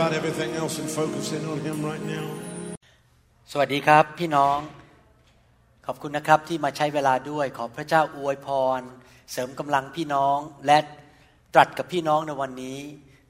[0.00, 2.26] about everything else and focus in on Him right now.
[3.52, 4.58] สวัสดีครับพี่น้อง
[5.86, 8.80] ขอบคุณนะครับที่มาใช้เวลาด้วย ขอพระเจ้าอวยพร
[9.32, 10.78] เสริมกำลังพี่น้องและ
[11.54, 12.78] ตรัสกับพี่น้องในวันนี้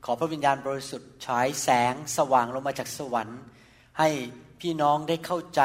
[0.05, 3.41] ขอพระวิญญาณบริสุทธิ์ฉายแสงสว่างลงมาจากสวรรค์
[3.99, 4.09] ให้
[4.61, 5.63] พี่น้องได้เข้าใจ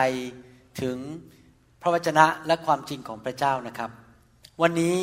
[0.81, 0.97] ถึง
[1.81, 3.91] พระวจนะและความจริงของพระเจ้านะครับ
[4.61, 4.97] วันนี้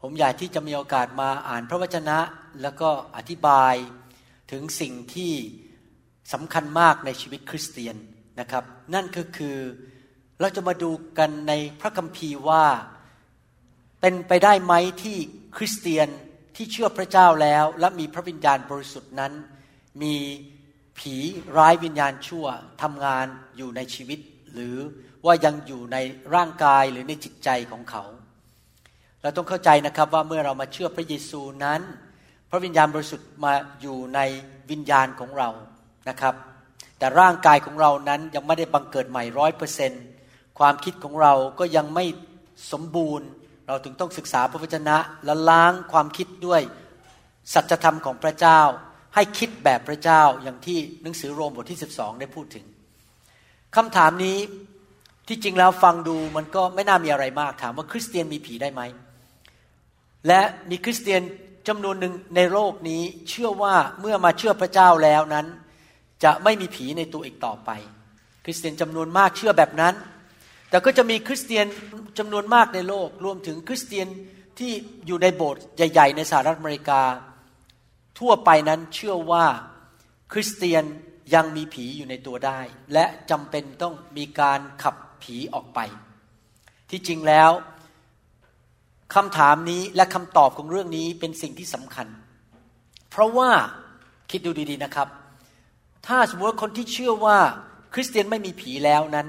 [0.00, 2.18] ผมอยากที่จะมีโอกาสมาอ่านพระวจนะ
[2.62, 3.74] แล้วก็อธิบาย
[4.52, 5.32] ถึงสิ่งที่
[6.32, 7.96] สำคัญมากในชีวิตคริสเตียน
[8.40, 8.64] นะครับ
[8.94, 9.56] นั่นก็คือ
[10.40, 12.64] เราจะมาดูกันในพระคัมภีร์ว่า
[14.00, 15.16] เป็นไปได้ไหมที่
[15.56, 16.08] คริสเตียน
[16.56, 19.32] ที่เชื่อพระเจ้าแล้ว และมีพระวิญญาณบริสุทธิ์นั้น
[20.02, 20.16] มี
[20.98, 21.16] ผี
[21.56, 22.46] ร้ายวิญญาณชั่ว
[22.82, 24.18] ทำงานอยู่ในชีวิต
[24.52, 24.76] หรือ
[25.26, 25.96] ว่ายังอยู่ใน
[26.34, 28.04] ร่างกายหรือในจิตใจของเขา
[29.22, 31.80] เราต้องเข้าใจนะครับว่าเมื่อเรามาเชื่อพระเยซูนั้น
[32.54, 34.20] พระวิญญาณบริสุทธิ์มาอยู่ใน
[34.70, 35.48] วิญญาณของเรา
[36.08, 36.34] นะครับ
[36.98, 39.92] แต่ร่างกายของเรานั้นยังไม่ได้บังเกิดใหม่ร้อยเปอร์เซน
[40.58, 42.04] ความคิดของเราก็ยังไม่
[42.72, 43.26] สมบูรณ์
[43.66, 46.62] เราถึงต้องศึกษาพระวจนะและล้างความคิดด้วย
[47.54, 48.60] สัจธรรมของพระเจ้า
[49.14, 52.64] ให้คิดแบบพระเจ้าอย่างที่หนังสือโรมบทที่ 12 ได้พูดถึง
[53.76, 54.38] คำถามนี้
[55.28, 58.82] ที่จริงแล้วฟังดูมันก็ไม่น่ามีอะไรมากถามว่าคริสเตียนมีผีได้ไหม
[60.26, 61.22] และมีคริสเตียน
[61.68, 65.46] จำนวนหนึ่งในโลกนี้เชื่อว่าเมื่อมาเชื่อพระเจ้าแล้วนั้น
[66.24, 67.70] จะไม่มีผีในตัวอีกต่อไป
[68.44, 69.94] คริสเตียนจำนวนมากเชื่อแบบนั้น
[70.70, 71.66] แต่ก็จะมีคริสเตียน
[72.18, 74.08] จำนวนมากในโลก รวมถึงคริสเตียน
[74.58, 74.72] ที่
[75.06, 77.02] อยู่ในโบสถ์ใหญ่ ๆ ในสหรัฐอเมริกา
[78.18, 79.46] ทั่วไปนั้นเชื่อว่า
[80.32, 80.84] คริสเตียน
[81.34, 82.60] ยังมีผีอยู่ในตัวได้
[82.92, 85.80] และจำเป็นต้องมีการขับผีออกไป
[86.90, 87.50] ที่จริงแล้ว
[89.14, 92.06] คำถามนี้และคำตอบของเรื่องนี้เป็นสิ่งที่สำคัญ
[93.10, 93.50] เพราะว่า
[94.30, 95.08] คิดดูดีๆนะครับ
[96.06, 97.38] ถ้าสมมติว่าคนที่เชื่อว่า
[97.94, 99.26] คริสเตียนไม่มีผีแล้วนั้น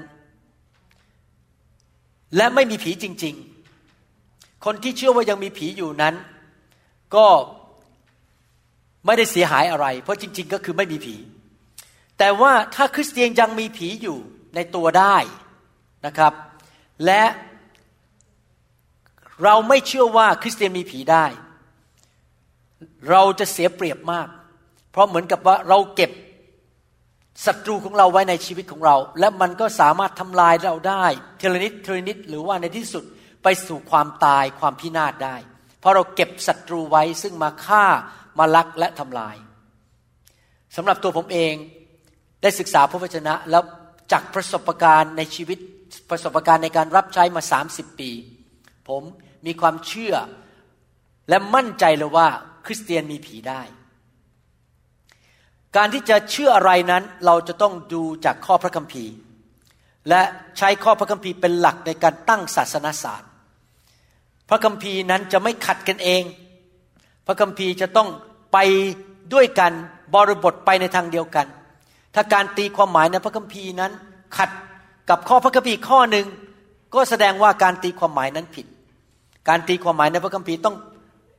[2.36, 3.34] และไม่มีผีจริง
[4.00, 6.14] ๆ คนที่เชื่อว่ายังมีผีอยู่นั้น
[7.14, 7.26] ก็
[9.06, 11.16] ไม่ได้เสียหายอะไร เพราะจริง ๆ ก็คือไม่มีผี
[12.18, 14.18] แต่ว่าถ้าคริสเตียนยังมีผีอยู่
[14.54, 15.16] ในตัวได้
[16.06, 16.32] นะครับ
[17.04, 17.22] และ
[19.44, 21.26] เราไม่เชื่อว่าคริสเตียนมีผีได้
[23.10, 24.28] เราจะเสียเปรียบมาก
[24.90, 26.10] เพราะเหมือนกับว่าเราเก็บ
[27.46, 31.04] ศัตรูของเราไว้ในชีวิตของเรา และมันก็สามารถทำลายเราได้
[31.38, 33.04] เทเลนิดเทเลนิดหรือว่าในที่สุด
[33.42, 35.36] ไปสู่ความตายความพินาศได้
[35.80, 37.84] เพราะเราเก็บศัตรูไว้ซึ่งมาฆ่า
[38.38, 39.36] มาลักและทำลาย
[40.76, 41.54] สำหรับตัวผมเอง
[42.42, 43.62] ได้ศึกษาพระวจนะแล้ว
[44.12, 45.58] จากประสบการณ์ในชีวิต
[46.10, 48.10] ประสบการณ์ในการรับใช้มา 30 ปี
[48.88, 49.02] ผม
[49.46, 50.14] มีความเชื่อ
[51.28, 52.28] และมั่นใจเลยว่า
[52.64, 53.62] คริสเตียนมีผีได้
[55.76, 59.12] การที่จะเชื่ออะไรนั้นเราจะต้องดูจากข้อพระคัมภีร์
[60.08, 60.22] และ
[60.58, 63.30] ใช้ข้อพระคัมภีร์เป็นหลักในการตั้งศาสนาศาสตร์
[64.48, 66.22] พระคัมภีร์นั้นจะไม่ขัดกันเอง
[67.26, 68.08] พระคัมภีร์จะต้อง
[68.52, 68.58] ไป
[69.34, 69.72] ด้วยกัน
[70.14, 71.46] บริบทไปในทางเดียวกัน
[72.14, 73.92] ถ้าการตีความหมายในพระคัมภีร์นั้น
[74.36, 74.50] ขัด
[75.10, 76.26] กับข้อพระคัมภีร์ข้อหนึ่ง
[76.94, 78.66] ก็แสดงว่าการตีความหมายนั้นผิด
[79.48, 80.76] การตีความหมายในพระคัมภีร์ต้อง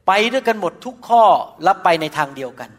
[0.07, 1.23] ไปด้วยกันหมดทุกข้อ
[1.63, 2.69] และไปในทางเดียวกัน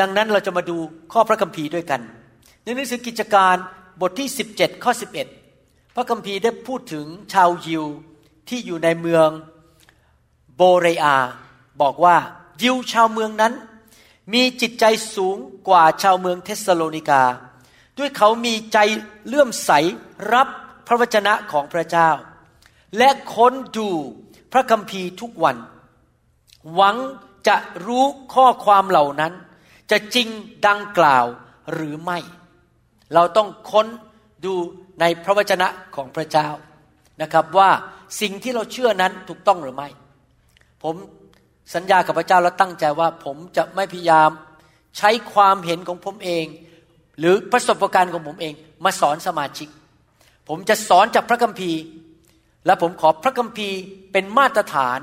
[0.00, 0.76] ดังนั้นเราจะมาดู
[1.12, 2.00] ข้อพระคัมภีร์ด้วยกัน
[2.62, 3.56] ในหนังสือกิจการ
[4.00, 4.92] บทที่ 17 ข้อ
[5.42, 7.84] 11 พระคัมภีร์ได้พูดถึงชาวยิว
[8.48, 9.28] ที่อยู่ในเมือง
[10.56, 11.16] โบเรอา
[11.82, 12.16] บอกว่า
[12.62, 13.52] ยิวชาวเมืองนั้น
[14.32, 14.84] มีจิตใจ
[15.16, 15.36] สูง
[15.68, 17.22] กว่าชาวเมืองเทสโลนิกา
[17.98, 18.78] ด้วยเขามีใจ
[19.26, 19.70] เลื่อมใส
[20.32, 20.48] รับ
[20.86, 22.10] พระวจนะของพระเจ้า
[22.98, 23.88] และค้นดู
[24.52, 25.56] พระคัมภีร์ทุกวัน
[26.74, 26.96] หวัง
[27.48, 27.56] จะ
[27.86, 28.04] รู้
[28.34, 29.32] ข้อความเหล่านั้น
[29.90, 30.28] จะจริง
[30.66, 31.26] ดังกล่าว
[31.72, 32.18] หรือไม่
[33.14, 33.86] เราต้องค้น
[34.44, 34.54] ดู
[35.00, 36.48] ในพระวจนะของพระเจ้า
[37.22, 37.70] นะครับว่า
[38.20, 39.88] สิ่งที่เราเชื่อนั้นถูกต้องหรือไม่
[40.82, 40.94] ผม
[41.74, 44.30] สัญญากับพระเจ้าแล้วตั้งใจว่าผมจะไม่พยายาม
[44.98, 46.44] ใช้ความเห็นของผมเอง
[47.18, 48.54] หรือประสบการณ์ของผมเอง
[48.84, 49.68] มาสอนสมาชิก
[50.48, 51.80] ผมจะสอนจากพระคัมภีร์
[52.66, 53.78] และผมขอพระคัมภีร์
[54.12, 54.98] เป็นมาตรฐาน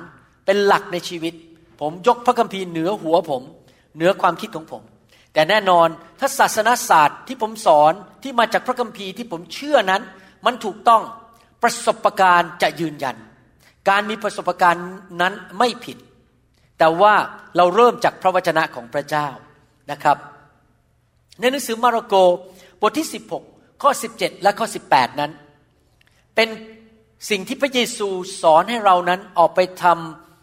[0.46, 1.34] เป็นหลักในชีวิต
[1.82, 3.44] ผมยกพระคัมภีร์เหนือหัวผม
[3.96, 4.82] เหนือความคิดของผม
[5.34, 5.88] แต่แน่นอน
[6.20, 10.02] ถ้าศาสนาศาสตร์ที่ผมสอนที่มาจากพระคัมภีร์ที่ผมเชื่อนั้น
[10.46, 11.02] มันถูกต้อง
[11.62, 13.16] ประสบการณ์จะยืนยัน
[13.90, 14.88] การมีประสบการณ์
[15.22, 15.98] นั้นไม่ผิด
[16.80, 17.14] แต่ว่า
[17.58, 19.28] เราเริ่มจากพระวจนะของพระเจ้า
[19.92, 20.18] นะครับ
[21.40, 22.16] ในหนังสือมาระโก
[22.82, 23.08] บทที่
[23.44, 25.32] 16 ข้อ 17 และข้อ 18 นั้น
[26.36, 26.50] เป็น
[27.30, 28.08] สิ่งที่พระเยซู
[28.42, 29.86] สอนให้เรานั้นออกไปท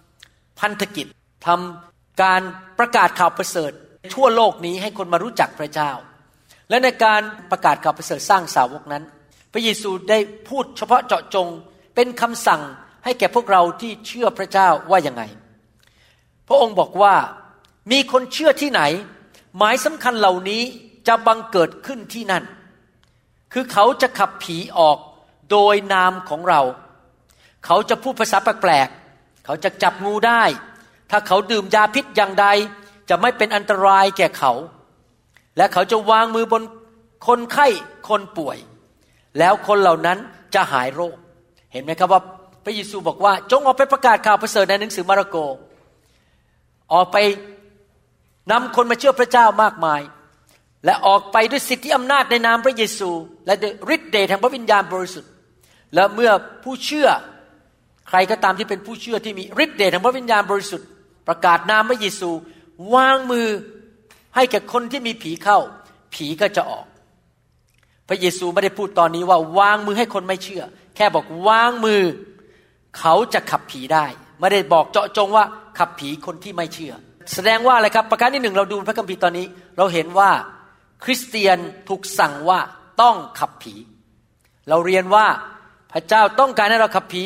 [0.01, 1.07] ำพันธกิจ
[1.47, 2.43] ทำการ
[2.79, 3.73] ประกาศข่าวประเสริฐ
[4.15, 5.91] ทั่วโลกนี้ให้คนมารู้จักพระเจ้า
[6.69, 7.21] และในการ
[7.51, 9.05] ประกาศข่าวประเสริฐสร้างสาวกนั้น
[9.53, 10.19] พระเยซูได้
[10.49, 11.49] พูดเฉพาะเจาะจง
[11.95, 12.63] เป็นคำสั่ง
[13.05, 15.23] ให้แก่พวกเราที่เชื่อพระเจ้าว่ายังไง
[16.49, 17.15] พระองค์บอกว่า
[17.93, 18.83] มีคนเชื่อที่ไหน
[19.57, 20.63] หมายสำคัญเหล่านี้
[21.09, 22.45] จะบังเกิดขึ้นที่นั่น
[23.53, 24.99] คือเขาจะขับผีออก
[25.51, 26.61] โดยนามของเรา
[27.65, 30.43] เขาจะพูดภาษาแปลกๆเขาจะจับงูได้
[31.11, 32.47] ถ้าเขาดื่มยาพิษอย่างใด
[33.09, 34.53] จะไม่เป็นอันตรายแก่เขา
[35.57, 36.63] และเขาจะวางมือบน
[37.27, 37.67] คนไข้
[38.09, 38.59] คนป่วย
[39.39, 40.19] แล้วคนเหล่านั้น
[40.55, 41.17] จะหายโรค
[41.73, 42.21] เห็นไหมครับว่า
[42.65, 45.37] พระเยซูบอกว่า จงออกไปประกาศข่าวประเสริฐในหนังสือมาระโก
[46.93, 47.17] ออกไป
[48.51, 50.01] นำคนมาเชื่อพระเจ้ามากมาย
[50.85, 53.11] และออกไปด้วยสิทธิอำนาจในนามพระเยซู
[53.47, 53.55] และ
[53.95, 55.31] ฤทธิ์เดชแห่งพระวิญญาณบริสุทธิ์
[55.97, 56.33] และเมื่อ
[56.65, 57.09] ผู้เชื่อ
[58.09, 60.89] ใครก็ตามที่เป็นผู้เชื่อที่มีฤทธิ์เดชแห่งพระวิญญาณบริสุทธิ์
[61.29, 62.31] ประกาศนามพระเยซู
[62.95, 63.49] วางมือ
[64.35, 65.59] ให้แก่คนที่มีผีเข้า
[66.15, 66.87] ผีก็จะออก
[68.09, 70.63] พระเยซูไม่ได้พูดตอนนี้ว่าวางมือให้คนไม่เชื่อ
[70.97, 72.03] แค่บอกวางมือ
[72.99, 74.07] เขาจะขับผีได้
[74.41, 75.45] ไม่ได้บอกเจาะจงว่า
[75.79, 76.95] ขับผีคนที่ไม่เชื่อ
[77.35, 79.47] แสดงว่าอะไรครับ ประการที่หนึ่งเราดูพระคัมภีร์ตอนนี้
[79.79, 80.31] เราเห็นว่า
[81.05, 81.59] คริสเตียน
[81.89, 82.61] ถูกสั่งว่า
[83.01, 83.75] ต้องขับผี
[84.69, 85.27] เราเรียนว่า
[85.97, 87.25] ระเจ้าต้องการให้เราขับผี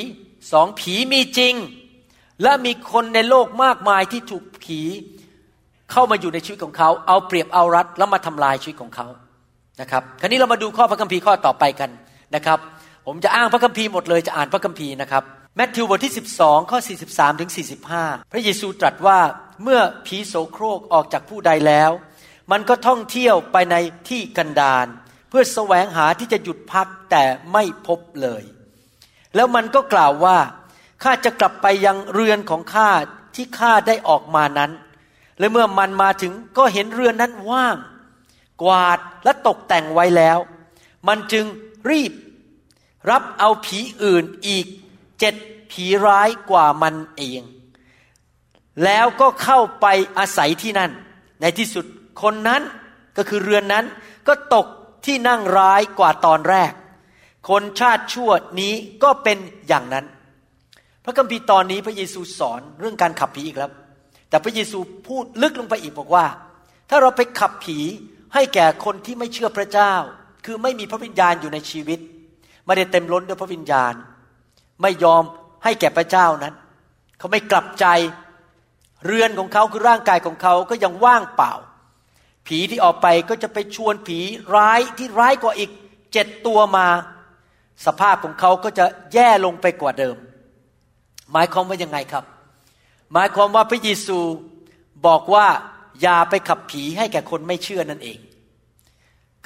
[0.52, 1.54] สองผีมีจริง
[2.42, 4.80] และมีคนในโลกมากมายที่ถูกผี
[5.92, 9.06] เข้ามาอยู่ในชีวิตของเขา เอาเปรียบเอารัดแล้วมาทำลายชีวิตของเขา
[9.80, 11.90] นะครับคราวนี้เรามาดูข้อพระคัมภีร์ข้อต่อไปกัน
[12.34, 12.58] นะครับ
[13.06, 15.22] ผมจะอ้างพระคัมภีร์หมดเลยจะอ่านพระคัมภีร์นะครับ
[15.56, 16.78] แมทธิวบทที่ 12 ข้อ
[17.10, 17.50] 43 ถึง
[17.90, 19.18] 45 พระเยซูตรัสว่า
[19.62, 21.90] เมื่อผีโสโครกออกจากผู้ใดแล้ว
[22.52, 23.76] มันก็ท่องเที่ยวไปใน
[24.08, 24.86] ที่กันดาร
[25.28, 28.42] เพื่อแสวงหาที่จะหยุดพักแต่ไม่พบเลย
[29.34, 30.38] แล้วมันก็กล่าวว่า
[31.02, 32.90] ข้าจะกลับไปยังเรือนของข้า
[33.34, 34.70] ที่ข้าได้ออกมานั้น
[35.38, 37.76] และเมื่อมันมาถึงก็เห็นเรือนนั้นว่าง
[38.62, 40.38] กวาดและตกแต่งไว้แล้ว
[41.08, 41.44] มันจึง
[41.90, 42.12] รีบ
[43.10, 44.66] รับเอาผีอื่นอีก
[45.20, 45.34] เจ็ด
[45.70, 47.42] ผีร้ายกว่ามันเอง
[48.84, 49.86] แล้วก็เข้าไป
[50.18, 50.90] อาศัยที่นั่น
[51.40, 51.84] ในที่สุด
[52.22, 52.62] คนนั้น
[53.16, 53.84] ก็คือเรือนนั้น
[54.28, 54.66] ก็ตก
[55.06, 56.72] ที่นั่งร้ายกว่าตอนแรก
[57.48, 59.38] คนชาติชั่วนี้ก็เป็น
[59.68, 60.06] อย่างนั้น
[61.04, 63.72] พระคัมภีร์ตอนนี้พระเยซูสอนเรื่องการขับผีอีกแล้ว
[64.28, 66.26] แต่พระเยซูพูดลึกลงไปอีกบอกว่า
[66.90, 67.78] ถ้าเราไปขับผี
[68.34, 69.92] ให้แก่คนที่ไม่เชื่อพระเจ้า
[70.44, 71.98] คือไม่มีพระวิญญาณอยู่ในชีวิต
[72.66, 73.94] ไม่ได้เต็มล้นด้วยพระวิญญาณ
[74.82, 75.22] ไม่ยอม
[75.64, 76.54] ให้แก่พระเจ้านั้น
[77.18, 77.86] เขาไม่กลับใจ
[79.06, 81.52] เรือนของเขาคือร่างกายของเขาก็ยังว่างเปล่า
[82.46, 84.18] ผีที่ออกไปก็จะไปชวนผี
[84.54, 85.70] ร้ายที่ร้ายกว่าอีก
[86.12, 86.86] เจ็ดตัวมา
[87.86, 90.16] สภาพของเขาก็จะแย่ลงไปกว่าเดิม
[91.32, 92.24] หมายความว่ายังไงครับ
[93.12, 94.18] หมายความว่าพระเยซู
[95.06, 95.46] บอกว่า
[96.02, 98.18] อย่าไปขับผีให้แก่คนไม่เชื่อนั่นเอง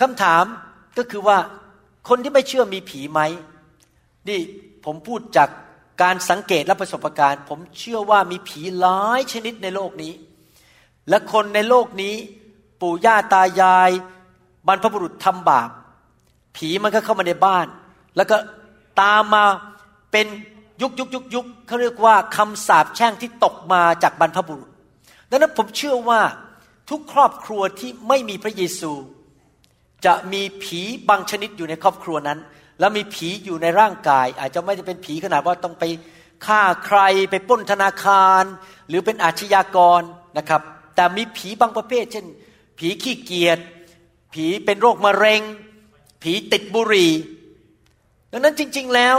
[0.00, 0.44] คำถาม
[0.96, 1.38] ก็คือว่า
[2.08, 3.20] คนที่ไม่เชื่อมีผีไหม
[4.28, 4.40] นี่
[4.84, 5.48] ผมพูดจาก
[6.02, 10.12] การสังเกตและประสบการณ์ ผมเชื่อว่ามีผีหลายชนิดในโลกนี้
[11.08, 12.14] และคนในโลกนี้
[12.80, 13.90] ปู่ย่าตายาย
[14.66, 15.70] บรรพบุรุษทำบาป
[16.56, 17.66] ผีมันก็เข้ามาในบ้าน
[18.16, 18.36] แล้วก็
[19.00, 19.44] ตามมา
[20.12, 20.26] เป็น
[20.82, 24.70] ยุกยุกยุกยุกเขาเรียกว่าคำสาปแช่งที่ตกมาจากบรรพบุรุษ
[25.30, 26.20] ดังนั้นผมเชื่อว่า
[26.90, 28.92] ทุกครอบครัวที่ไม่มีพระเยซู
[30.06, 32.38] จะมีผีบางชนิดอยู่ในครอบครัวนั้น
[32.80, 35.84] แล้วมีผีอยู่ในร่างกาย อาจจะไม่ได้เป็นผีขนาดว่าต้องไป
[36.46, 38.44] ฆ่าใครไปป้นธนาคาร
[38.88, 40.02] หรือเป็นอาชญากร
[40.38, 40.62] นะครับ
[40.94, 42.26] แต่มีผีบางประเภท เช่น
[42.78, 43.58] ผีขี้เกียจ
[44.32, 45.40] ผีเป็นโรคมะเร็ง
[46.22, 47.10] ผีติดบุหรี่
[48.36, 49.16] ดังนั้นจริง ๆแล้ว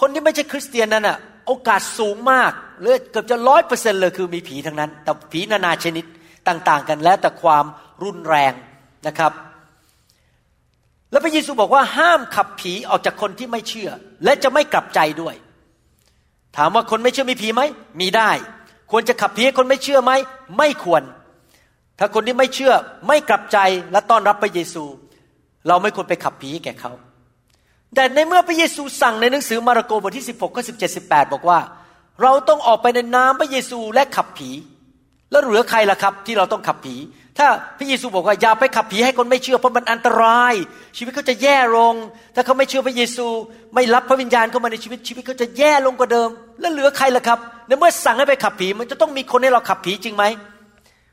[0.00, 6.04] คนที่ไม่ใช่คริสเตียนนั้นอะโอกาสสูงมากหรือเกือบจะร้อยเปอร์เซ็นเลยคือมีผีทั้งนั้น แต่ผีนานาชนิด
[6.48, 7.64] ต่างๆ กันแล้วแต่ความ
[8.04, 8.52] รุนแรง
[9.06, 9.32] นะครับ
[11.10, 13.90] แล้วพระเยซูบอกว่าห้ามขับผีออกจากคนที่ไม่เชื่อ
[14.24, 15.34] และจะไม่กลับใจด้วย
[16.56, 17.62] ถามว่าคนไม่เชื่อมีผีไหม
[18.00, 18.30] มีได้
[18.90, 20.12] ควรจะขับผีคนไม่เชื่อไหม
[20.58, 21.02] ไม่ควร
[21.98, 22.72] ถ้าคนที่ไม่เชื่อ
[23.08, 23.58] ไม่กลับใจ
[23.92, 24.84] และต้อนรับพระเยซู
[25.68, 26.92] เราไม่ควรไปขับผีแก่เขา
[27.94, 31.58] แต่ในเมื่อพระเยซูสั่งในหนังสือมาระโกบทที่ 16ข้อ17 18 บอกว่า
[32.22, 34.50] เราต้องออกไปในนามพระเยซูและขับผี
[35.30, 36.94] แล้วเหลือใครล่ะครับ ที่เราต้องขับผี
[37.38, 37.46] ถ้า
[37.78, 40.54] พระเยซูบอกว่าอย่าไปขับผีให้คนไม่เชื่อเพราะมันอันตราย
[40.96, 41.94] ชีวิตเขาจะแย่ลง
[42.34, 43.26] ถ้าเขาไม่เชื่อพระเยซู
[43.74, 46.28] ไม่รับพระวิญญาณเข้ามาในชีวิตชีวิตเขาจะแย่ลงกว่าเดิม
[46.60, 50.24] แล้วเหลือใครล่ะครับในเมื่อสั่งให้ไปขับผีมันจะต้องมีคนให้เราขับผีจริงไหม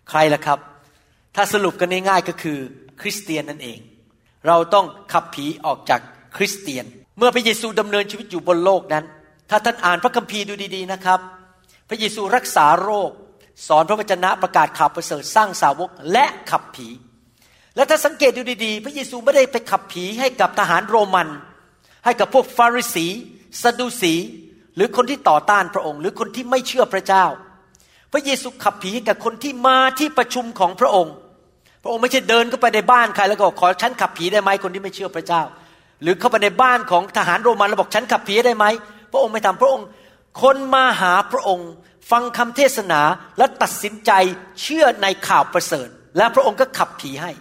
[0.10, 0.60] ใครล่ะครับ
[1.36, 2.58] ถ้าสรุปกันง่ายๆก็คือ
[3.02, 3.80] คริสเตียนนั่นเอง
[4.48, 6.02] เราต้องขับผีออกจาก
[6.38, 6.86] คริสเตียน
[7.18, 9.06] เมื่อพระเยซูดำเนินชีวิตอยู่บนโลกนั้น
[9.50, 11.20] ถ้าท่านอ่านพระคัมภีร์ดูดีๆนะครับ
[11.90, 13.12] พระเยซูรักษาโรค
[13.68, 16.88] สอนพระวจนะประกาศข่าวประเสริฐสร้างสาวกและขับผี
[17.76, 21.28] และถ้าสังเกตดูดีๆ พระเยซูไม่ได้ไปขับผีให้กับทหารโรมัน
[22.06, 23.08] ให้กับพวกฟาริสี
[23.62, 24.14] ซาดูสี
[24.76, 27.26] หรือคนที่ต่อต้านพระองค์ หรือคนที่ไม่เชื่อพระเจ้า
[28.12, 31.14] พระเยซูขับผีกับคนที่มาที่ประชุมของพระองค์
[31.84, 35.42] พระองค์ไม่ใช่เดินเข้าไปในบ้านใครแล้วก็ขอฉันขับผีได้ไหมคนที่ไม่เชื่อพระเจ้า
[36.06, 38.66] หรือเข้าไปในบ้านของทหารโรมันแล้วบอกฉันขับผีได้ไหม
[39.12, 39.86] พระองค์ไม่ทำพระองค์
[40.42, 41.70] คนมาหาพระองค์
[42.12, 43.02] ฟังคำเทศนา
[43.38, 44.12] และตัดสินใจ
[44.62, 47.32] เชื่อในข่าวประเสริฐ และพระองค์ก็ขับผีให้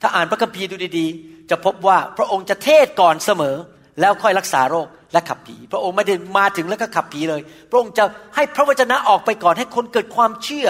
[0.00, 3.56] ถ้าอ่านพระคัมภีร์ดูดีๆ จะพบว่าพระองค์จะเทศก่อนเสมอ
[4.00, 7.40] แล้วค่อยรักษาโรคและขับผี พระองค์ไม่ได้มาถึงแล้วก็ขับผีเลย
[7.70, 8.04] พระองค์จะ
[8.34, 10.68] ให้พระวจนะออกไปก่อนให้คนเกิดความเชื่อ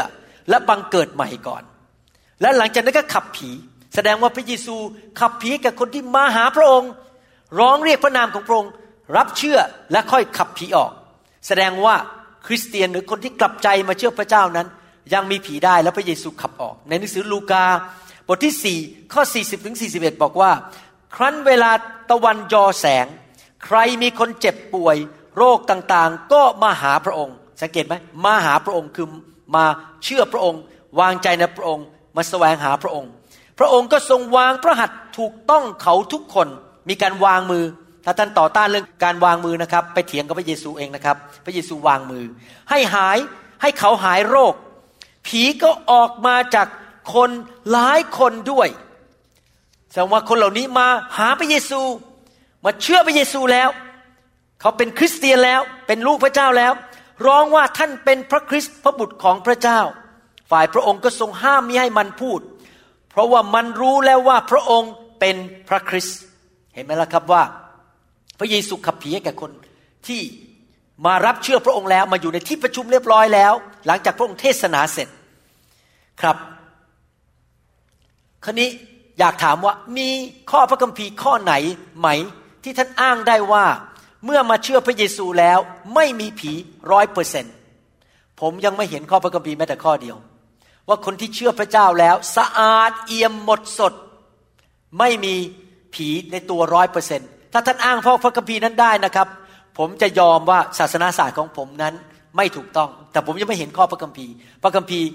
[0.51, 1.63] และบังเกิดใหม่ก่อน
[2.41, 3.51] และหลังจากนั้นก็ขับผี
[3.95, 4.77] แสดงว่าพระเยซู
[5.21, 6.91] ขับผีกับคนที่มาหาพระองค์
[7.59, 8.73] ร้องเรียกพระนามของพระองค์
[9.17, 9.59] รับเชื่อ
[9.93, 10.93] และค่อยขับผีออก
[11.47, 11.97] แสดงว่า
[12.47, 14.67] คริสเตียนหรือคนที่กลับใจมาเชื่อพระเจ้านั้น
[15.15, 17.65] ยังมีผีได้แล้วพระเยซูขับออก ในหนังสือลูกา
[18.29, 20.51] บทที่4ข้อ 40ถึง41 บอกว่า
[21.15, 21.71] ครั้นเวลา
[22.11, 23.07] ตะวันยอแสง
[23.65, 24.97] ใครมีคนเจ็บป่วย
[25.37, 27.95] โรคต่างๆ ก็มาหาพระองค์ สังเกตไหม
[28.25, 29.07] มาหาพระองค์คือ
[29.57, 29.65] มา
[30.05, 30.61] เชื่อพระองค์
[31.01, 33.11] วางใจในพระองค์ มาแสวงหาพระองค์
[33.59, 36.49] พระองค์ก็ทรงวางพระหัตถ์ถูกต้องเขาทุกคน
[36.89, 37.65] มีการวางมือ
[38.05, 42.25] ถ้าท่านต่อต้านเรื่องการวางมือนะครับ ไปเถียงกับพระเยซูเองนะครับ พระเยซูวางมือ
[42.71, 43.19] ให้หาย
[43.63, 44.55] ให้เขาหายโรค
[45.27, 46.69] ผีก็ออกมาจาก
[47.15, 47.31] คน
[47.73, 48.69] หลายคนด้วย
[49.91, 51.81] แสดงว่าคนเหล่านี้มาหาพระเยซู
[52.65, 53.69] มาเชื่อพระเยซูแล้ว
[54.61, 56.73] เขาเป็นคริสเตียนแล้วเป็นลูกพระเจ้าแล้ว
[57.27, 59.81] ร้องว่าท่านเป็นพระคริสต์พระบุตรของพระเจ้า
[60.51, 62.41] ฝ่ายพระองค์ก็ทรงห้ามมิให้มันพูด
[63.11, 65.37] เพราะว่ามันรู้แล้วว่าพระองค์เป็น
[65.69, 66.19] พระคริสต์
[66.75, 67.43] เห็นไหมล่ะครับว่า
[68.39, 69.51] พระเยซูขับผีให้แก่คน
[70.07, 70.21] ที่
[71.07, 73.53] มารับเชื่อพระองค์แล้วมาอยู่ในที่ประชุมเรียบร้อยแล้ว
[73.87, 75.09] หลังจากพระองค์เทศนาเสร็จ
[76.21, 76.37] ครับ
[78.45, 78.69] ครนี้
[79.19, 80.09] อยากถามว่ามี
[80.51, 81.55] ข้อพระคัมภีร์ข้อไหน
[82.01, 82.09] ไหม
[82.63, 83.67] ที่ท่านอ้างได้ว่า
[84.25, 85.59] เมื่อมาเชื่อพระเยซูแล้ว
[85.95, 86.53] ไม่มีผี
[86.93, 87.47] ร้อยเปอร์เซน
[88.41, 90.17] ผมยังไม่เห็นข้อพระคัมภีร์แม้แต่ข้อเดียว
[90.89, 93.93] ว่าคนที่เชื่อพระเจ้าแล้ว สะอาดเอี่ยมหมดสด
[94.99, 95.35] ไม่มี
[95.95, 97.21] ผีในตัวร้อยเปอร์เซ็น
[97.53, 99.29] ถ้าท่านอ้างพระพระคัมภีร์นั้นได้นะครับ
[99.79, 101.95] ผมจะยอมว่าศาสนาศาสตร์ของผมนั้น
[102.37, 104.33] ไม่ถูกต้อง แต่ผมยังไม่เห็นข้อพระคัมภีร์
[104.63, 105.07] พระคัมภีร์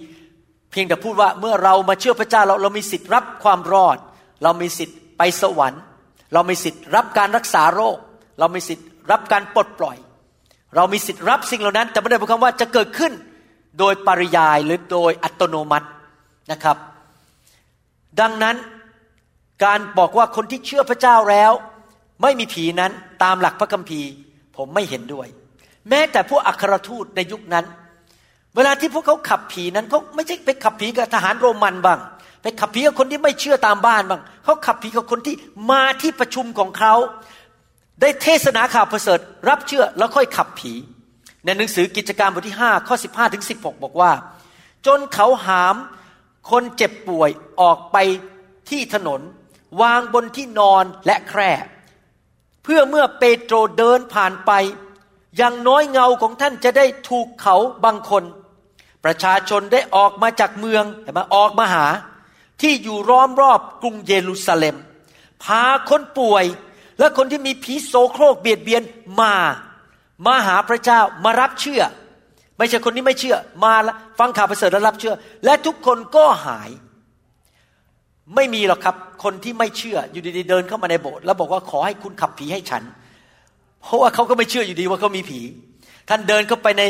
[0.71, 3.97] เพียงแต่พูดว่าเมื่อเรามาเชื่อพระเจ้าเราเรามีสิทธิ์รับความรอด
[4.43, 5.81] เรามีสิทธิ์ไปสวรรค์
[6.33, 7.97] เรามีสิทธิ์รับการรักษาโรค
[8.39, 9.97] เรามีสิทธิ์รับการปลดปล่อย
[10.75, 13.13] เรามีสิทธิ์รับสิ่งเหล่านั้น แต่ไม่ได้หมายความว่าจะเกิดขึ้น
[13.79, 15.87] โดยปริยายหรือโดยอัตโนมัติ
[16.51, 16.77] นะครับ
[18.21, 18.55] ดังนั้น
[19.63, 21.51] การบอกว่าคนที่เชื่อพระเจ้าแล้ว
[22.21, 22.91] ไม่มีผีนั้น
[23.23, 24.09] ตามหลักพระคัมภีร์
[24.57, 25.27] ผมไม่เห็นด้วย
[25.89, 27.65] แม้แต่พวกอัครทูตในยุคนั้น
[28.55, 31.99] เวลาที่พวกเขาขับผีนั้นเขาไม่ใช่ไปขับผีกับทหารโรมันบ้าง
[32.41, 35.35] ไปขับผีกับคนที่ไม่เชื่อตามบ้านบ้างเขาขับผีกับคนที่
[35.69, 36.93] มาที่ประชุมของเขา
[38.01, 40.73] ได้เทศนาข่าวประเสริฐ รับเชื่อแล้วค่อยขับผี
[41.45, 44.11] ในหนังสือกิจการบทที่ 5 ข้อ 15ถึง16 บอกว่า
[44.85, 45.75] จนเขาหาม
[46.51, 47.29] คนเจ็บป่วย
[47.61, 47.97] ออกไป
[48.69, 49.21] ที่ถนน
[49.81, 51.51] วางบนที่นอนและแคร่
[52.63, 54.51] เพื่อเมื่อเปโตรเดินผ่านไป
[55.37, 57.55] อย่างน้อยเงาของท่านจะได้ถูกเขา
[57.85, 58.23] บางคน
[59.03, 61.87] ประชาชนได้ออกมาจากเมืองแต่มาออกมาหา
[62.61, 64.75] ที่อยู่ร้อมรอบกรุงเยรูซาเล็ม
[65.43, 66.45] พาคนป่วย
[66.99, 68.83] และคนที่มีผีโสโครกเบียดเบียน
[69.21, 69.33] มา
[70.25, 71.81] มาหาพระเจ้ามารับเชื่อ
[72.57, 73.73] ไม่ใช่คนที่ไม่เชื่อ มา
[74.19, 75.15] ฟังข่าวประเสริฐแล้วรับเชื่อ
[75.45, 76.69] และทุกคนก็หาย
[78.35, 82.83] ไม่มีหรอกครับ คนที่ไม่เชื่ออยู่ดีๆเดินเข้ามาในโบสถ์แล้วบอกว่าขอให้คุณขับผีให้ฉัน
[83.83, 85.39] เพราะว่าเขาก็ไม่เชื่ออยู่ดีว่าเขามีผี
[86.09, 86.83] ท่านเดินเข้าไปใน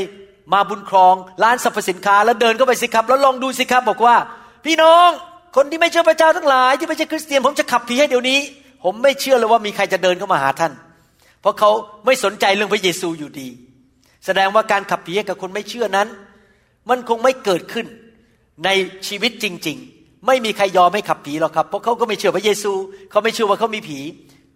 [0.53, 4.15] มาบุญครองร้านสรรพสินค้า แล้วเดินเข้าไปสิครับ แล้วลองดูสิครับ บอกว่า
[4.65, 5.09] พี่น้อง
[5.55, 8.39] คนที่ไม่เชื่อพระเจ้าทั้งหลาย ที่ไม่ใช่คริสเตียน ผมจะขับผีให้เดี๋ยวนี้
[8.83, 10.73] ผมไม่เชื่อเลยว่ามีใครจะเดินเข้ามาหาท่าน
[11.41, 11.71] เพราะเขา
[12.05, 13.47] ไม่สนใจเรื่องพระเยซูอยู่ดี
[14.25, 16.07] แสดงว่าการขับผีให้กับคนไม่เชื่อนั้น
[16.89, 17.85] มันคงไม่เกิดขึ้น
[18.65, 18.69] ใน
[19.07, 19.96] ชีวิตจริง ๆ
[20.27, 22.71] ไม่มีใครยอมให้ขับผีหรอกครับ เพราะเขาก็ไม่เชื่อพระเยซู
[23.11, 23.99] เขาไม่เชื่อว่าเขามีผี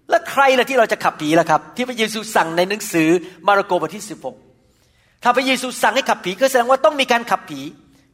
[0.09, 3.09] แล้วใครล่ะที่เราจะขับผีล่ะครับ ที่พระเยซูสั่งในหนังสือ
[3.47, 4.05] มาระโกบทที่
[4.63, 7.61] 16ถ้าพระเยซูสั่งให้ขับผีก็แสดงว่าต้องมีการขับผี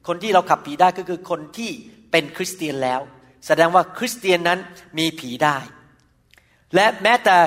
[0.07, 1.71] คนที่เราขับผีได้ก็คือคนที่
[2.11, 3.01] เป็นคริสเตียนแล้ว
[3.47, 4.59] แสดงว่าคริสเตียนนั้น
[4.97, 5.57] มีผีได้
[6.75, 7.37] และแม้แต่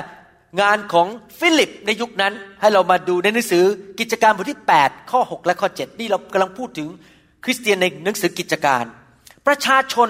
[0.61, 1.07] งานของ
[1.39, 3.63] ฟิลิปในยุคนั้นให้เรามาดูในหนังสือ
[3.99, 6.89] กิจการบทที่ 8 ข้อ 6 และข้อ 7 นี่เรากำลังพูดถึง
[7.43, 8.83] คริสเตียนในหนังสือกิจการ
[9.47, 10.09] ประชาชน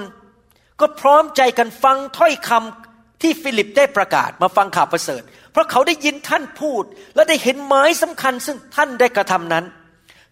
[0.82, 5.22] ก็พร้อมใจกันฟังถ้อยคำที่ฟิลิปได้ประกาศมาฟังข่าวประเสริฐ
[5.52, 6.84] เพราะเขาได้ยินท่านพูด
[7.16, 9.66] และได้เห็นหมายสำคัญซึ่งท่านได้กระทำนั้น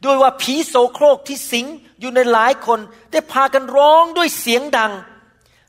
[0.06, 1.66] ด้วยว่าผีโสโครกที่สิง
[2.00, 2.80] อยู่ในหลายคน
[3.12, 4.92] ได้พากันร้องด้วยเสียงดัง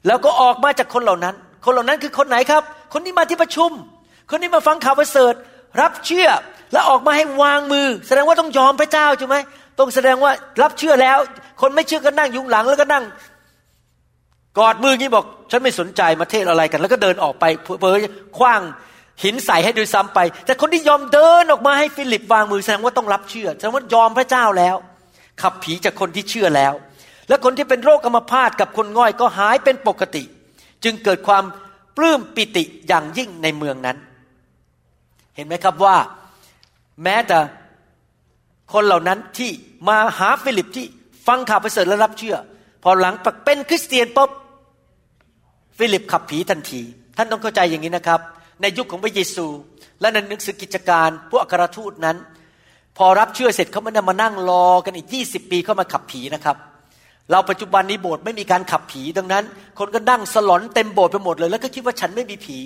[0.06, 1.34] แล้วก็ออกมาจากคนเหล่านั้น
[1.64, 3.70] คนเหล่านั้นคือคนไหนครับ คนที่มาที่ประชุม
[4.30, 5.34] คนที่มาฟังข่าวประเสริฐ
[5.80, 6.28] รับเชื่อ
[6.72, 9.36] และออกมาให้วางมือ แสดงว่าต้องยอมพระเจ้าใช่ไหม
[9.80, 10.32] ต้องแสดงว่า
[10.62, 11.18] รับเชื่อแล้ว
[11.60, 13.04] คนไม่เชื่อก็นั่งยุงหลังแล้วก็นั่ง
[14.58, 17.44] กอดมืองี้บอก ฉันไม่สนใจมาเทศอะไรกัน แล้วก็เดินออกไป
[17.80, 17.96] เพอ
[18.38, 18.60] คว้าง
[19.24, 24.76] หินใส่ให้ด้วยซ้ำไป แต่คนที่ยอมเดินออกมาให้ฟิลิปวางมือแสดงว่าต้องรับเชื่อแสดงว่ายอมพระเจ้าแล้ว
[25.42, 26.72] ขับผีจากคนที่เชื่อแล้ว
[27.28, 30.22] และคนที่เป็นโรคอัมพาตกับคนง่อยก็หายเป็นปกติ
[30.84, 31.44] จึงเกิดความ
[31.96, 33.96] ปลื้มปิติอย่างยิ่งในเมืองนั้น
[35.36, 35.96] เห็นไหมครับว่า
[37.04, 37.38] แม้แต่
[38.72, 39.50] คนเหล่านั้นที่
[39.88, 40.86] มาหาฟิลิปที่
[41.26, 42.36] ฟังข่าวประเสริฐและรับเชื่อ
[42.82, 44.30] พอหลังเป็นคริสเตียนปุ๊บ
[45.78, 46.80] ฟิลิปขับผีทันที
[47.16, 48.20] ท่านต้องเข้าใจอย่างนี้นะครับ
[48.60, 49.46] ในยุคของพระเยซู
[50.00, 52.16] และในหนังสือกิจการพวกอัครทูตนั้น
[52.98, 56.56] พอรับเชื่อเสร็จเขาไม่ได้มานั่งรอกันอีกยี่สิบปีเข้ามาขับผีนะครับ
[57.30, 59.44] เราปัจจุบันนี้โบสถ์ไม่มีการขับผีดังนั้น
[59.78, 62.58] คนก็นั่งสลอนเต็มโบสถ์ไปหมดเลย แล้วก็คิดว่าฉันไม่มีผี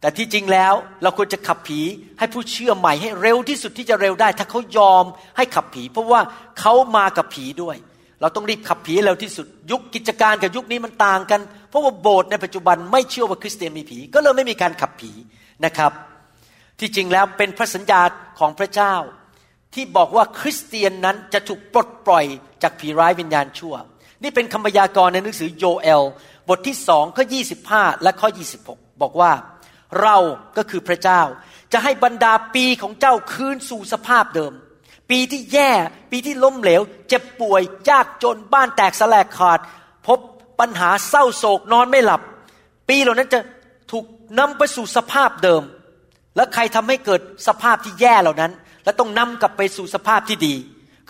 [0.00, 1.80] แต่ที่จริงแล้วเราควรจะขับผี
[2.18, 5.04] ให้ผู้เชื่อใหม่ให้เร็วที่สุดที่จะเร็วได้ ถ้าเขายอม
[5.36, 6.20] ให้ขับผี เพราะว่า
[6.60, 7.76] เขามากับผีด้วย
[8.20, 15.12] เราต้องรีบขับผีเร็วที่สุด ยุคกิจการกับยุคนี้มันต่างกัน เพราะว่าโบสถ์ในปัจจุบันไม่เชื่อว่าคริสเตียนมีผี ก็เลยไม่มีการขับผี
[15.64, 15.92] นะครับ
[16.80, 18.02] ที่จริงแล้วเป็นพระสัญญา
[18.38, 18.94] ของพระเจ้า
[19.74, 22.24] ที่บอกว่าคริสเตียนนั้นจะถูกปลดปล่อย
[22.62, 23.74] จากผีร้ายวิญญาณชั่ว
[24.22, 26.02] นี่เป็นคำพยากรณ์ในหนังสือโยเอล
[26.48, 27.24] บทที่สองข้อ
[27.64, 28.28] 25 และข้อ
[28.66, 29.32] 26 บอกว่า
[30.02, 30.16] เรา
[30.56, 31.22] ก็คือพระเจ้า
[31.72, 34.52] จะให้บรรดาปีของเจ้าคืนสู่สภาพเดิม
[35.10, 35.70] ปีที่แย่
[36.10, 39.58] ปีที่ล้มเหลว เจ็บป่วยยากจนบ้านแตกสลายขาด
[40.06, 40.18] พบ
[40.60, 42.20] ปัญหาเศร้าโศกนอนไม่หลับ
[42.88, 43.40] ปีเหล่านั้นจะ
[43.90, 44.04] ถูก
[44.38, 45.62] นำไปสู่สภาพเดิม
[46.36, 48.52] และใครทำให้เกิดสภาพที่แย่เหล่านั้น
[48.84, 50.54] และต้องนำกลับไปสู่สภาพที่ดี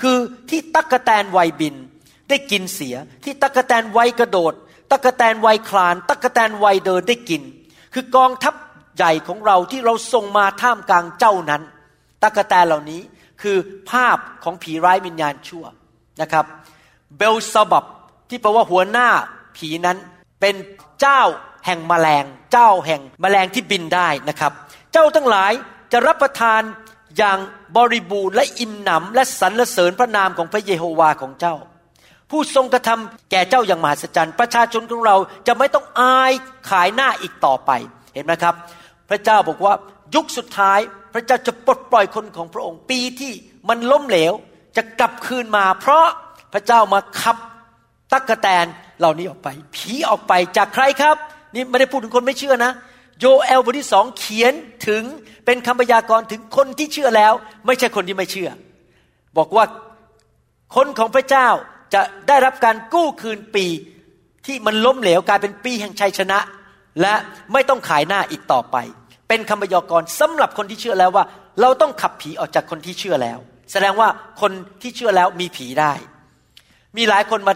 [0.00, 0.16] คือ
[0.50, 1.74] ที่ตักกะแตนวัยบิน
[2.28, 4.52] ได้กินเสีย ที่ตักกะแตนวัยกระโดด
[4.90, 7.42] ตักกะแตนวัยคลาน ตักกะแตนวัยเดินได้กิน
[7.94, 8.54] คือกองทัพ
[9.00, 11.62] ใหญ่ของเราที่เราส่งมาท่ามกลางเจ้านั้น
[12.22, 13.00] ตะกะแตเหล่านี้
[13.42, 13.56] คือ
[13.90, 15.64] ภาพของผีร้ายวิญญาณชั่ว
[16.22, 16.44] นะครับ
[17.16, 17.84] เบลซบับ
[18.28, 19.08] ที่แปลว่าหัวหน้า
[19.56, 19.96] ผีนั้น
[20.40, 20.54] เป็น
[21.00, 21.22] เจ้า
[21.66, 24.52] แห่งมแมลง เจ้าแห่งมแมลงที่บินได้นะครับ
[24.92, 25.52] เจ้าทั้งหลาย
[25.92, 26.62] จะรับประทาน
[27.18, 27.38] อย่าง
[27.76, 31.54] บริบูรณ์และอิ่มหนำและสรรเสริญพระนามของพระเยโฮวาของเจ้า
[32.30, 36.32] ผู้ทรงกระทำแก่เจ้าอย่างมหัศจรรย์ ประชาชนของเราจะไม่ต้องอาย
[36.70, 37.70] ขายหน้าอีกต่อไป
[38.14, 38.54] เห็นไหมครับ
[39.10, 39.74] พระเจ้าบอกว่า
[40.14, 40.80] ยุคสุดท้าย
[41.14, 43.32] พระเจ้าจะปลดปล่อยคนของพระองค์ ปีที่
[43.68, 44.32] มันล้มเหลว
[44.76, 46.06] จะกลับคืนมา เพราะ
[46.52, 47.36] พระเจ้ามาขับ
[48.12, 48.66] ตักกะแตน
[48.98, 51.16] เหล่านี้ออกไป ผีออกไปจากใครครับ
[51.54, 52.72] นี่ไม่ได้พูดถึงคนไม่เชื่อนะ
[53.18, 54.52] โยเอลบทที่สองเขียน
[54.88, 55.02] ถึง
[55.44, 57.32] เป็นคำพยากรณ์ถึงคนที่เชื่อแล้ว
[57.66, 58.50] ไม่ใช่คนที่ไม่เชื่อ
[59.36, 59.64] บอกว่า
[60.76, 61.48] คนของพระเจ้า
[61.94, 63.66] จะได้รับการกู้คืนปี
[64.46, 66.38] ที่มันล้มเหลวกลายเป็นปีแห่งชัยชนะ
[67.00, 67.14] และ
[67.52, 68.76] ไม่ต้องขายหน้าอีกต่อไป
[69.30, 71.24] เป็นคำพยากรณ์สำหรับคนที่เชื่อแล้วว่า
[71.60, 73.38] เราต้องขับผีออกจากคนที่เชื่อแล้ว
[73.72, 74.08] แสดงว่า
[74.40, 75.92] คนที่เชื่อแล้วมีผีได้
[76.96, 77.54] มีหลายคนมา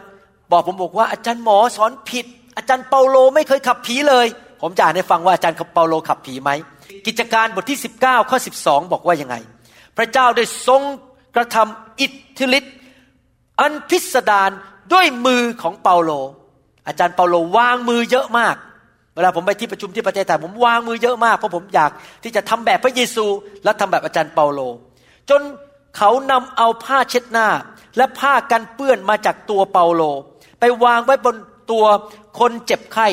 [0.53, 4.27] บอกผมบอกว่าอาจารย์หมอสอนผิด อาจารย์เปาโลไม่เคยขับผีเลย
[4.63, 6.51] ผมจะอ่านให้ฟังว่าอาจารย์เปาโลขับผีไหม
[7.07, 9.37] กิจการบทที่ 19ข้อ12 บอกว่ายังไง
[9.97, 10.83] พระเจ้าได้ทรง
[11.37, 12.75] กระทำอิทธิฤทธิ์
[13.61, 14.51] อันพิสดาร
[14.93, 16.11] ด้วยมือของเปาโล
[16.87, 18.57] อาจารย์เปาโลวางมือเยอะมาก
[19.15, 21.91] เวลาผมไปที่ประชุมที่ประเทศไทยผมวางมือเยอะมาก เพราะผมอยาก
[22.25, 23.27] ที่จะทำแบบพระเยซู
[23.65, 24.61] และทำแบบอาจารย์เปาโล
[25.31, 25.43] จน
[25.97, 27.49] เขานำเอาผ้าเช็ดหน้า
[27.97, 30.03] และผ้ากันเปื้อนมาจากตัวเปาโล
[30.61, 31.37] ไปวางไว้บน
[31.71, 31.85] ตัว
[32.39, 33.09] คนเจ็บไข้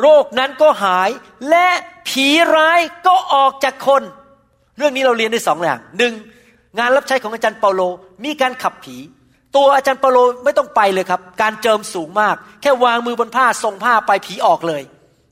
[0.00, 1.10] โรคนั้นก็หาย
[1.50, 1.68] และ
[2.08, 4.02] ผีร้ายก็ออกจากคน
[4.76, 6.12] เรื่องนี้เราเรียนได้สองอย่างหนึ่ง
[6.78, 7.82] งานรับใช้ของอาจารย์เปาโล
[8.24, 8.96] มีการขับผี
[9.56, 14.82] ตัวอาจารย์เปาโลไม่ต้องไปเลยครับ การเจิมสูงมาก แค่วางมือบนผ้าส่งผ้าไปผีออกเลย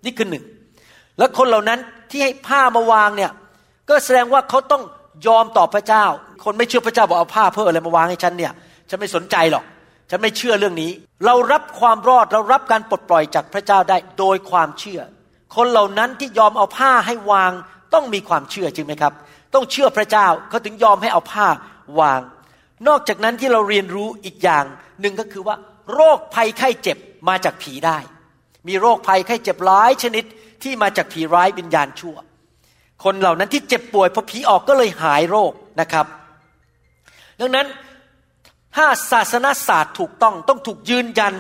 [0.07, 0.45] นี่คือหนึ่ง
[1.19, 1.79] แล้วคนเหล่านั้น
[2.11, 3.31] ที่ให้ผ้ามาวางเนี่ย
[3.89, 4.83] ก็แสดงว่าเขาต้อง
[5.27, 6.05] ยอมต่อพระเจ้า
[6.45, 8.53] คนไม่เชื่อพระเจ้าบอกเอาผ้าเพื่ออะไรมาวางให้ฉันเนี่ย
[8.89, 9.65] ฉันไม่สนใจหรอก
[10.11, 10.91] ฉันไม่เชื่อเรื่องนี้
[11.25, 15.01] เรารับความรอดเรารับการปลดปล่อยจากพระเจ้าได้โดยความเชื่อ
[15.57, 17.53] คนเหล่านั้นที่ยอมเอาผ้าให้วาง
[17.95, 19.13] ต้องมีความเชื่อจริงไหมครับ
[19.55, 21.47] ต้องเชื่อพระเจ้าเขาถึงยอมให้เอาผ้า
[22.01, 22.21] วาง
[22.89, 24.65] นอกจากนั้นที่เราเรียนรู้อีกอย่าง
[25.01, 25.57] หนึ่งก็คือว่า
[25.95, 27.99] โรคภัยไข้เจ็บมาจากผีได้
[28.69, 30.25] มีโรคภัยไข้เจ็บหลายชนิด
[30.63, 32.17] ที่มาจากผีร้ายวิญญาณชั่ว
[33.05, 36.07] คนเหล่านั้นที่เจ็บป่วยพอผีออกก็เลยหายโรคนะครับ
[37.41, 37.67] ดังนั้น
[38.77, 41.35] ถ้าศาสนาศาสตร์ถูกต้องต้องถูกยืนยัน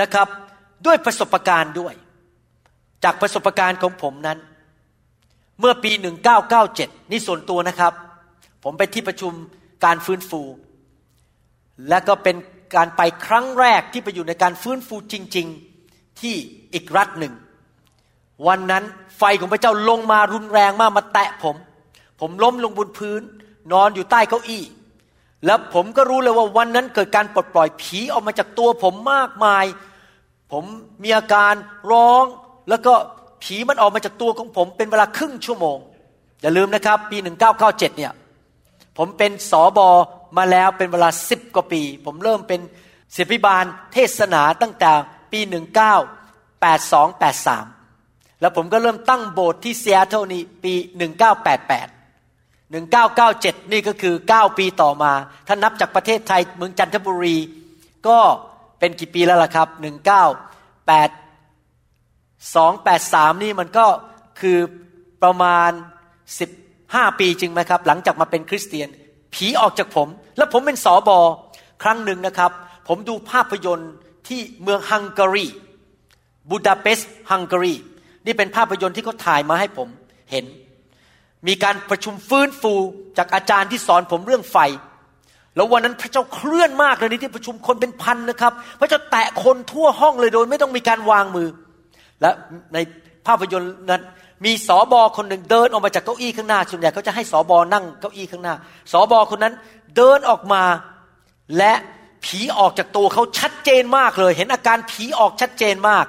[0.00, 0.28] นะครับ
[0.86, 1.94] ด้วยประสบการณ์ด้วย
[3.04, 4.38] จากประสบการณ์ของผมนั้น
[5.60, 5.92] เมื่อปี
[6.50, 7.92] 1997 นี่ส่วนตัวนะครับ
[8.64, 9.32] ผมไปที่ประชุม
[9.84, 10.42] การฟื้นฟู
[11.88, 12.36] และก็เป็น
[12.76, 15.69] การไปครั้งแรกที่ไปอยู่ในการฟื้นฟูจริง ๆ
[16.20, 16.36] ที่
[16.74, 17.34] อีกรัฐหนึ่ง
[18.46, 18.84] วันนั้น
[19.18, 21.56] ไฟของพระเจ้าลงมารุนแรงมากมาแตะผม
[22.20, 23.22] ผมล้มลงบนพื้น
[23.72, 24.62] นอนอยู่ใต้เก้าอี้
[25.46, 29.64] แล้วผมก็รู้เลยว่าวันนั้นเกิดการปลดปล่อยผีออกมาจากตัวผมมากมาย
[30.52, 30.64] ผม
[31.02, 31.54] มีอาการ
[31.90, 32.24] ร้อง
[32.68, 32.92] แล้วก็
[33.42, 35.78] ผีมันออกมาจากตัวของผมเป็นเวลาครึ่งชั่วโมง
[36.40, 37.16] อย่าลืมนะครับ ปี
[37.58, 38.12] 1997 เนี่ย
[38.98, 39.88] ผมเป็นสอบอ
[40.38, 42.60] มาแล้วเป็นเวลาสิบกว่าปี ผมเริ่มเป็น
[43.16, 44.92] ศิบิบาลเทศนาตั้งแต่
[45.32, 50.74] ปี 1982-83 แล้วผมก็เริ่มตั้งโบสถ์ที่เซียโตรนี่ปี
[51.88, 55.12] 1988 1997 นี่ก็คือ 9 ปีต่อมา
[55.46, 57.36] ถ้านับจากประเทศไทยเมืองจันทบุรี
[58.08, 58.18] ก็
[58.78, 59.84] เป็นกี่ปีแล้วล่ะครับ 1982
[62.86, 63.86] 83 นี่มันก็
[64.40, 64.58] คือ
[65.22, 65.70] ประมาณ
[66.44, 68.88] 15 ปีจริงไหมครับ หลังจากมาเป็นคริสเตียน
[69.34, 71.18] ผีออกจากผม แล้วผมเป็นสอบอ
[71.82, 72.50] ครั้งหนึ่งนะครับ
[72.88, 73.92] ผมดูภาพยนตร์
[74.28, 75.46] ที่เมืองฮังการี
[76.50, 77.74] บูดาเปสต์ฮังการี
[78.26, 79.88] นี่เป็นภาพยนตร์ที่เขาถ่ายมาให้ผม
[80.30, 80.44] เห็น
[81.46, 82.72] มีการประชุมฟื้นฟู
[83.18, 84.56] จากอาจารย์ที่สอนผมเรื่องไฟ
[85.56, 91.48] แล้ววันนั้นพระเจ้าเคลื่อนมากเลยในที่ประชุมคนเป็นพันนะครับ พระเจ้าแตะคนทั่วห้องเลยโดยไม่ต้องมีการวางมือ
[92.20, 92.30] และ
[92.74, 92.78] ใน
[93.26, 94.02] ภาพยนตร์นั้น
[94.44, 98.54] มีสอบอคนหนึ่งเดินออกมาจากเก้าอี้ข้างหน้าส่วนใหญ่เขาจะให้สอบอนั่งเก้าอี้ข้างหน้า
[98.92, 99.54] สอบอคนนั้น
[99.96, 100.62] เดินออกมา
[101.58, 101.72] และ
[102.24, 106.06] ผีออกจากตัวเขาชัดเจนมากเลย เห็นอาการผีออกชัดเจนมาก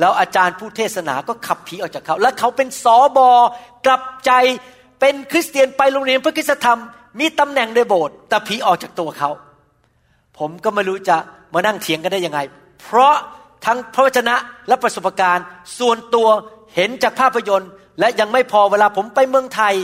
[0.00, 3.30] แล้วอาจารย์ผู้เทศนาก็ขับผีออกจากเขา และเขาเป็นสอบอ
[3.86, 4.32] กลับใจ
[5.00, 6.80] เป็นคริสเตียนไปโรงเรียนพระคุณธรรม
[7.20, 9.30] มีตำแหน่งในโบสถ์แต่ผีออกจากตัวเขา
[10.38, 11.16] ผมก็ไม่รู้จะ
[11.54, 12.40] มานั่งเถียงกันได้ยังไง
[12.80, 13.14] เพราะ
[13.66, 14.36] ทั้งพระวจนะ
[14.68, 15.44] และประสบการณ์
[15.78, 16.28] ส่วนตัว
[16.74, 19.74] เห็นจากภาพยนตร์ และยังไม่พอเวลาผมไปเมืองไทย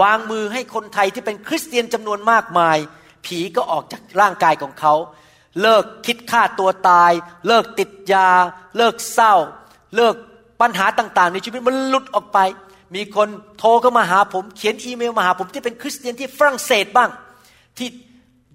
[0.00, 2.78] วางมือให้คนไทยที่เป็นคริสเตียนจำนวนมากมาย
[3.24, 4.94] ผีก็ออกจากร่างกายของเขา
[5.62, 7.12] เลิกคิดฆ่าตัวตาย
[7.46, 8.28] เลิกติดยา
[8.76, 9.34] เลิกเศร้า
[9.96, 10.14] เลิก
[10.60, 12.38] ปัญหาต่าง ๆ ในชีวิตมันหลุดออกไป
[12.94, 17.10] มีคนโทรเข้ามาหาผม เขียนอีเมลมาหาผมที่เป็นคริสเตียนที่ฝรั่งเศสบ้าง
[17.78, 17.88] ที่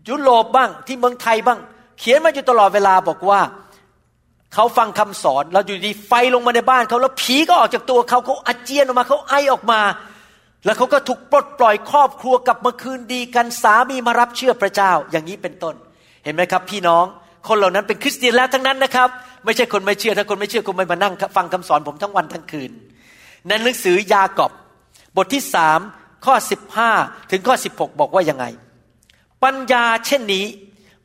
[0.10, 1.60] ยุโรปบ้างที่เมืองไทยบ้าง
[2.00, 3.42] เขียนมาอยู่ตลอดเวลาบอกว่า
[4.54, 9.80] เขาฟังคำสอน เราอยู่ดีไฟลงมาในบ้านเขาแล้วผีก็ออกจากตัวเขาเขาอาเจียนออกมาเขาไอออกมา
[10.66, 15.76] แล้วเขาก็ถูกปลดปล่อยครอบครัวกลับมาคืนดีกันสามีมารับเชื่อพระเจ้าอย่างนี้เป็นต้น
[16.24, 17.06] เห็นไหมครับ พี่น้อง
[17.48, 19.10] คนเหล่านั้นเป็นคริสเตียนแล้วทั้งนั้นนะครับ
[19.46, 22.72] ไม่ใช่คนไม่เชื่อถ้าคนไม่เชื่อคงไม่มานั่งฟังคำสอนผมทั้งวันทั้งคืน
[23.48, 24.52] ในหนังสือยากอบ
[25.16, 25.80] บทที่สาม
[26.26, 26.92] ข้อสิบห้า
[27.32, 28.46] ถึงข้อสิบหกบอกว่ายังไง
[29.44, 30.46] ปัญญาเช่นนี้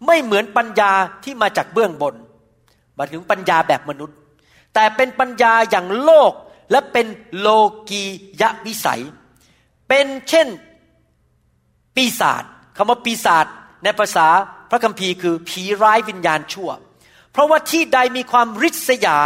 [0.07, 0.93] ไม่เหมือนปัญญา
[1.25, 2.15] ที่มาจากเบื้องบน
[2.99, 4.17] มาถึงปัญญาแบบมนุษย์
[4.75, 6.33] แต่เป็นปัญญาอย่างโลก
[6.71, 7.07] และเป็น
[7.39, 7.49] โล
[7.89, 8.03] กี
[8.41, 9.03] ยะวิสัย
[9.95, 10.49] เป็นเช่น
[11.97, 12.45] ปีศาจ
[12.77, 13.47] คำว่าปีศาจ
[13.85, 14.29] ในภาษา
[14.71, 16.71] พระคัมภีร์คือผีร้ายวิญญาณชั่ว
[17.33, 19.19] เพราะว่าที่ใดมีความริษยา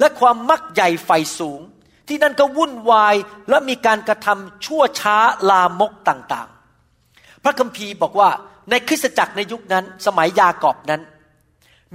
[0.00, 1.60] และความมักใหญ่ไฟสูง
[2.08, 3.14] ที่นั่นก็วุ่นวาย
[3.48, 5.16] และมีการกระทำชั่วช้า
[5.50, 8.30] ลามกต่างๆ พระคัมภีร์บอกว่า
[8.70, 11.02] ในคริสตจักรในยุคนั้น สมัยยากอบนั้น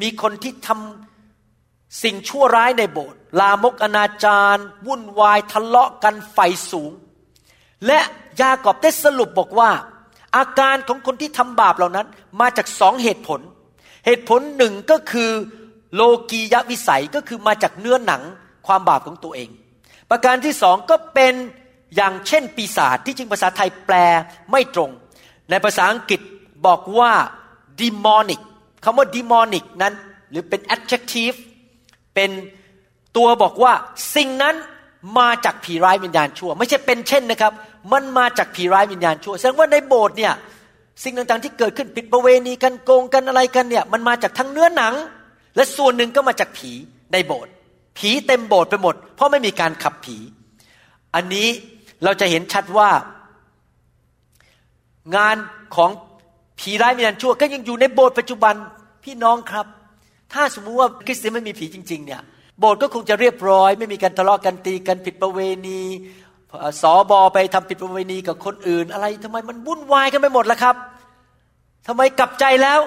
[0.02, 6.40] มีคนที่ทำสิ่งชั่วร้ายในโบสถ์ลามกอนาจารวุ่นวายทะเลาะกันไฟ
[6.72, 6.94] สูง
[7.88, 8.00] และ
[8.42, 9.72] ยากอบได้สรุปบอกว่า
[10.36, 12.08] อาการของคนที่ทำบาปเหล่านั้น
[12.42, 13.40] มาจากสองเหตุผล
[14.06, 15.32] เหตุผลหนึ่งก็คือ
[15.96, 18.22] โลกียวิสัยก็คือมาจากเนื้อหนัง
[18.68, 19.50] ความบาปของตัวเอง
[20.10, 21.34] ประการที่สองก็เป็น
[21.96, 23.96] อย่างเช่นปีศาจที่จริงภาษาไทยแปล
[24.52, 24.90] ไม่ตรง
[25.50, 26.20] ในภาษาอังกฤษ
[26.66, 27.12] บอกว่า
[27.80, 28.42] demonic
[28.84, 29.94] คำว่า demonic นั้น
[30.30, 31.38] หรือเป็น adjective
[32.16, 32.30] เป็น
[33.18, 33.74] ตัวบอกว่า
[34.16, 34.56] สิ่งนั้น
[35.18, 37.54] มาจากผีร้ายวิญญาณชั่ว ไม่ใช่เป็นเช่นนะครับ
[37.92, 40.34] มันมาจากผีร้ายวิญญาณชั่วแสดงว่าในโบสถ์เนี่ย
[41.04, 44.94] สิ่งต่างๆที่เกิดขึ้นผิดประเวณีกันโกงกันอะไรกันเนี่ยมันมาจากทั้งเนื้อหนัง
[45.56, 46.72] และส่วนหนึ่งก็มาจากผี
[47.14, 47.52] ในโบสถ์
[47.98, 50.18] ผีเต็มโบสถ์ไปหมด เพราะไม่มีการขับผี
[51.16, 51.48] อันนี้
[52.04, 52.90] เราจะเห็นชัดว่า
[55.16, 55.38] งาน
[55.76, 55.90] ของ
[56.60, 58.56] ผีร้ายวิญญาณชั่วก็ยังอยู่ในโบสถ์ปัจจุบัน
[59.04, 59.66] พี่น้องครับ
[60.34, 62.22] ถ้าสมมุติว่าคริสเตียนไม่มีผีจริง ๆ เนี่ย
[62.60, 65.82] โบสถ์ก็คงจะเรียบร้อย ไม่มีการทะเลาะกันตีกันผิดประเวณี
[66.82, 70.76] สอบอไปทำผิดประเวณีกับคนอื่น อะไรทำไมมันวุ่นวายกันไปหมดล่ะครับ
[71.88, 72.80] ทำไมกลับใจแล้ว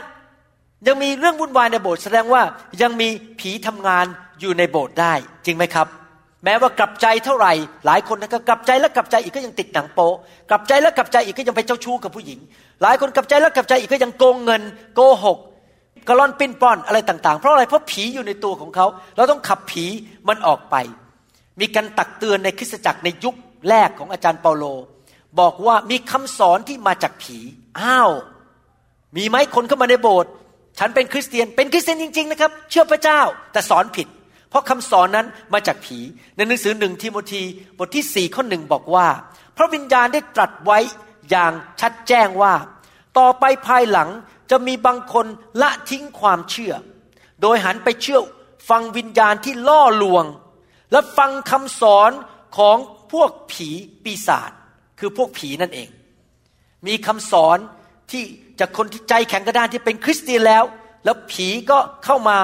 [0.87, 2.43] ยังมีเรื่องวุ่นวายในโบสถ์แสดงว่า
[2.83, 3.09] ยังมี
[3.41, 4.07] ผีทำงาน
[4.41, 5.89] อยู่ในโบสถ์ได้ จริงไหมครับ
[6.45, 7.53] แม้ว่ากลับใจเท่าไหร่
[7.87, 10.13] หลายคนก็กลับใจแล้วกลับใจอีกก็ยังติดหนังโป๊
[10.51, 12.39] กลับใจแล้วกลับใจอีกก็ยังไปเจ้าชู้กับผู้หญิง
[12.83, 14.63] หลายคนกลับใจแล้วกลับใจอีกก็ยังโกงเงิน
[14.95, 15.39] โกหก
[16.09, 19.85] กระล่อนปิ้นป้อนอะไรต่างๆ เพราะอะไรเพราะผีอยู่ในตัวของเขา เราต้องขับผี
[20.29, 20.77] มันออกไป
[21.61, 23.35] มีการตักเตือนในคริสตจักรในยุค
[23.69, 24.65] แรกของอาจารย์เปาโล
[25.41, 27.39] บอกว่ามีคำสอนที่มาจากผี
[27.81, 28.13] อ้าว
[29.17, 30.31] มีไหมคนเข้ามาในโบสถ์
[30.79, 33.21] ฉันเป็นคริสเตียนเป็นคริสเตียนจริง ๆ นะครับ เชื่อพระเจ้า
[33.53, 34.09] แต่สอนผิด
[34.51, 35.99] เพราะคำสอนนั้นมาจากผี
[36.37, 37.43] ในหนังสือหนึ่งทิโมธี
[37.79, 39.09] บทที่สี่ข้อหนึ่งบอกว่า
[39.57, 40.79] พระวิญญาณได้ตรัสไว้
[41.31, 42.55] อย่างชัดแจ้งว่า
[43.19, 44.09] ต่อไปภายหลัง
[44.51, 45.27] จะมีบางคน
[45.63, 46.75] ละทิ้งความเชื่อ
[47.43, 48.21] โดยหันไปเชื่อ
[48.69, 50.25] ฟังวิญญาณที่ล่อลวง
[50.93, 52.11] และฟังคำสอน
[52.59, 52.77] ของ
[53.15, 53.69] พวกผี
[54.05, 54.51] ปีศาจ
[54.99, 55.89] คือพวกผีนั่นเอง
[56.87, 57.59] มีคำสอน
[58.11, 58.23] ที่
[58.61, 60.65] จากคนที่ใจแข็งกระด้านที่เป็นคริสเตียนแล้ว
[61.05, 62.37] แล้วผีก็เข้ามา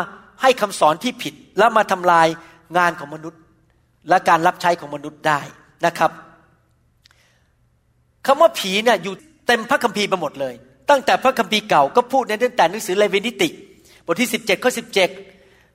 [0.43, 2.27] ให้คำสอนที่ผิดแล้วมาทำลาย
[2.79, 3.41] งานของมนุษย์
[4.09, 5.41] และการรับใช้ของมนุษย์ได้
[5.87, 6.11] นะครับ
[8.27, 9.15] คำว่าผีเนี่ยอยู่
[9.47, 10.55] เต็มพระคัมภีร์ไปหมดเลย
[10.91, 13.49] ตั้งแต่พระคัมภีร์เก่าก็พูดในตั้งแต่หนังสือเลวีนิติ
[14.07, 15.30] บทที่ 17 ข้อ 17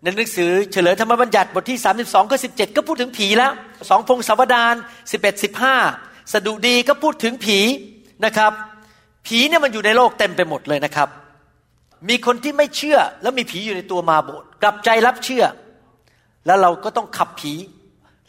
[0.06, 3.52] ในหนังสือเฉลยธรรมบัญญัติบทที่ 32ข้อ17 ก็พูดถึงผีแล้ว
[3.90, 4.76] สองพงศาวดาร
[5.12, 5.44] 11
[5.84, 7.60] 15 สดุดีก็พูดถึงผี
[8.26, 8.52] นะครับ
[9.28, 11.10] ผีเนี่ยมันอยู่ในโลกเต็มไปหมดเลยนะครับ
[12.10, 15.44] มีคนที่ไม่เชื่อแล้วมีผีอยู่ในตัวมาโบสกลับใจรับเชื่อ
[16.46, 17.54] แล้วเราก็ต้องขับผี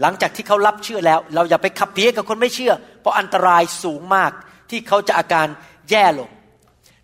[0.01, 4.33] หลังจากที่เขารับเชื่อแล้ว เราอย่าไปขับผีกับคนไม่เชื่อ เพราะอันตรายสูงมาก
[4.71, 5.47] ที่เขาจะอาการ
[5.91, 6.31] แย่ลง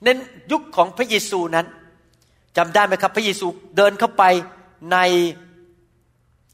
[0.04, 0.08] ใน
[0.52, 1.66] ยุคของพระเยซูนั้น
[2.56, 4.24] จำได้ไหมครับ พระเยซูเดินเข้าไป
[4.92, 4.98] ใน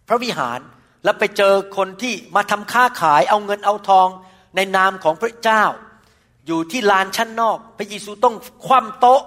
[0.09, 0.61] พระวิหาร
[1.05, 4.09] แล้วไปเจอคนที่มาทำค้าขายเอาเงินเอาทอง
[4.57, 5.63] ในนามของพระเจ้า
[6.47, 8.35] อยู่ที่ลานชั้นนอก พระเยซูต้อง
[8.67, 9.23] คว่ำโต๊ะ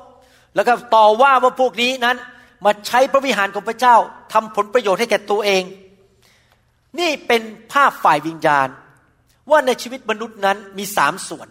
[0.55, 2.17] แล้วก็ต่อว่าว่าพวกนี้นั้น
[2.65, 3.95] มาใช้พระวิหารของพระเจ้า
[4.33, 5.63] ทำผลประโยชน์ให้แก่ตัวเอง
[6.99, 8.67] นี่เป็นภาพฝ่ายวิญญาณ
[9.49, 11.47] ว่าในชีวิตมนุษย์นั้นมีสามส่วน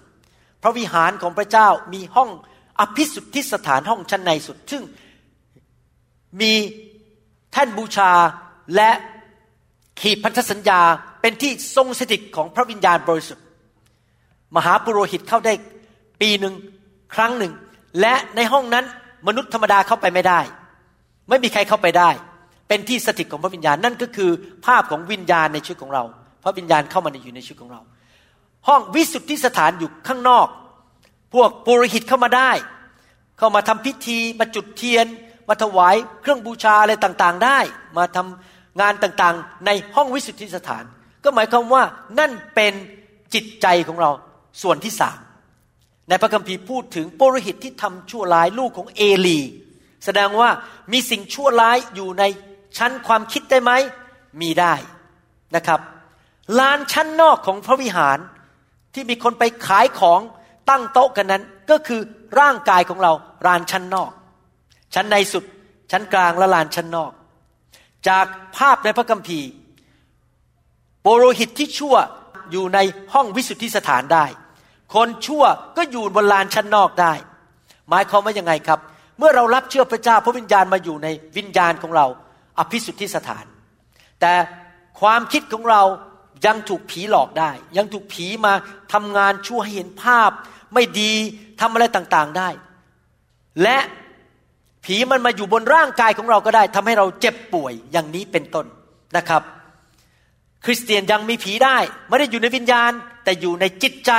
[0.62, 2.30] พระวิหารของพระเจ้ามีห้อง
[2.80, 4.82] อภิสุทธิสถานห้องชั้นในสุดซึ่ง
[6.40, 6.52] มี
[7.52, 8.10] แท่นบูชา
[8.76, 8.90] และ
[10.00, 10.80] ขีดพันธสัญญา
[11.20, 13.44] เป็นที่ทรงสถิตของพระวิญญาณบริสุทธิ์
[14.56, 15.52] มหาปุโรหิตเข้าได้
[16.20, 16.54] ปีหนึ่ง
[17.14, 17.52] ครั้งหนึ่ง
[18.00, 18.84] และในห้องนั้น
[19.26, 20.40] มนุษย์ธรรมดาเข้าไปไม่ได้
[21.28, 22.10] ไม่มีใครเข้าไปได้
[22.68, 24.30] เป็นที่สถิตของพระวิญญาณนั่นก็คือ
[24.66, 26.04] ภาพของวิญญาณในชีวิตของเรา
[26.44, 27.80] พระวิญญาณเข้ามาในอยู่ในชีวิตของเรา
[28.68, 30.46] ห้องวิสุทธิสถานอยู่ข้างนอก
[31.34, 32.50] พวกปุโรหิตเข้ามาได้
[33.38, 35.06] เข้ามาทำพิธีมาจุดเทียน
[35.50, 37.58] มาถวายเครื่องบูชาอะไรต่างๆได้
[37.96, 40.84] มาทำงานต่างๆ ในห้องวิสุทธิสถาน
[41.24, 41.82] ก็หมายความว่า
[42.18, 42.72] นั่นเป็น
[43.34, 44.10] จิตใจของเรา
[44.62, 45.18] ส่วนที่สาม
[46.08, 49.40] ในพระคัมภีร์พูดถึงปุโรหิตที่ทำชั่วร้ายลูกของเอลี
[50.04, 50.50] แสดงว่า
[50.92, 52.24] มีสิ่งชั่วร้ายอยู่ใน
[52.78, 53.72] ชั้นความคิดได้ไหม
[54.40, 54.74] มีได้
[55.56, 55.80] นะครับ
[56.58, 58.18] ลานชั้นนอกของพระวิหาร
[58.94, 60.20] ที่มีคนไปขายของ
[60.70, 62.00] ตั้งโต๊ะกันนั้น ก็คือ
[62.40, 63.12] ร่างกายของเรา
[63.46, 64.10] ลานชั้นนอก
[64.94, 65.44] ชั้นในสุด
[65.90, 67.12] ชั้นกลางและลานชั้นนอก
[68.08, 68.26] จาก
[68.56, 69.48] ภาพในพระคัมภีร์
[71.02, 71.96] โปโรหิตที่ชั่ว
[72.52, 72.78] อยู่ใน
[73.12, 74.26] ห้องวิสุทธิสถานได้
[74.94, 75.44] คนชั่ว
[75.76, 77.12] ก็อยู่บนลานชั้นนอกได้
[77.88, 78.80] หมายความว่ายังไงครับ
[79.18, 82.06] เมื่อเรารับเชื่อพระเจ้าพระวิญญาณมาอยู่ในวิญญาณของเรา
[82.58, 83.44] อภิสุทธิสถาน
[84.20, 84.34] แต่
[85.00, 85.82] ความคิดของเรา
[86.46, 88.52] ยังถูกผีหลอกได้ ยังถูกผีมา
[88.92, 90.30] ทำงานชั่วให้เห็นภาพ
[90.74, 91.12] ไม่ดี
[91.60, 92.48] ทำอะไรต่างๆได้
[93.62, 93.78] และ
[94.84, 98.66] ผีมันมาอยู่บนร่างกายของเราก็ได้ทำให้เราเจ็บป่วยอย่างนี้เป็นต้น
[99.16, 99.42] นะครับ
[100.64, 102.92] คริสเตียนยังมีผีได้ ไม่ได้อยู่ในวิญญาณ
[103.24, 104.12] แต่อยู่ในจิตใจ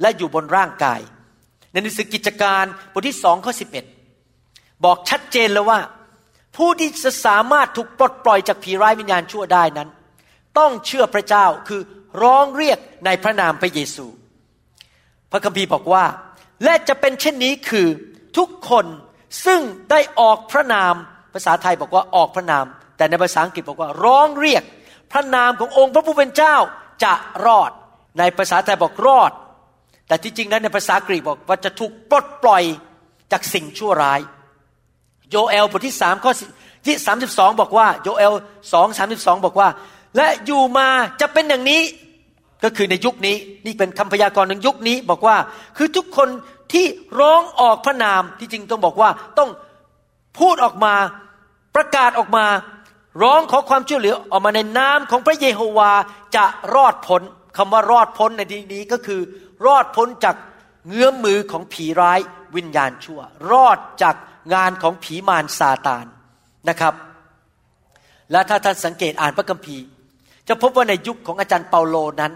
[0.00, 1.00] และอยู่บนร่างกาย
[1.72, 3.84] ในหนังสือกิจการบทที่สองข้อสิบเอ็ด
[4.84, 5.78] บอกชัดเจนเลยว่า
[6.56, 9.88] ผู้ที่จะสามารถถูกปลดปล่อยจากผีร้ายวิญญาณชั่วได้นั้น
[10.58, 11.80] ต้องเชื่อพระเจ้าคือ
[12.22, 14.06] ร้องเรียกในพระนามพระเยซู
[15.30, 16.04] พระคัมภีร์บอกว่า
[16.64, 17.88] และจะเป็นเช่นนี้คือ
[18.36, 18.86] ทุกคน
[19.44, 19.60] ซึ่ง
[19.90, 20.94] ได้ออกพระนาม
[21.34, 22.64] ภาษาไทยบอกว่าออกพระนาม
[22.96, 24.62] แต่ในภาษาอังกฤษบอกว่าร้องเรียก
[25.12, 26.56] พระนามขององค์พระผู้เป็นเจ้า
[27.04, 27.14] จะ
[27.46, 27.70] รอด
[28.18, 29.32] ในภาษาไทยบอกรอด
[30.08, 32.62] แต่ที่จริงนั้นในภาษากรีกบอกว่าจะถูกปลดปล่อย
[33.32, 34.20] จากสิ่งชั่วร้าย
[35.30, 36.32] โยเอลบทที่สามข้อ
[36.86, 38.32] ที่สามสิบสองบอกว่าโยเอล
[38.72, 39.68] สองสามสิบสองบอกว่า
[40.16, 40.88] และอยู่มา
[41.20, 41.82] จะเป็นอย่างนี้
[42.64, 43.36] ก็คือในยุคนี้
[43.66, 45.36] นี่เป็นคำพยากรณ์ในยุคนี้บอกว่า
[45.76, 46.28] คือทุกคน
[46.72, 46.86] ที่
[47.20, 49.50] ร้องออกพระนามที่จริงต้องบอกว่าต้อง
[50.38, 50.94] พูดออกมา
[51.74, 52.46] ประกาศออกมา
[53.22, 55.92] ร้องขอความช่วยเหลือออกมาในนามของพระเยโฮวา
[56.36, 57.22] จะรอดพ้น
[57.56, 59.20] คำว่ารอดพ้นในที่นี้ก็คือ
[59.66, 60.36] รอดพ้นจาก
[60.88, 62.20] เงื้อมมือของผีร้าย
[62.56, 63.20] วิญญาณชั่ว
[63.52, 64.16] รอดจาก
[64.54, 66.06] งานของผีมารซาตาน
[66.68, 66.94] นะครับ
[68.32, 69.84] และถ้าท่านสังเกตอ่านพระคัมภีร์
[70.48, 72.32] จะพบว่าในยุคของอาจารย์เปาโลนั้น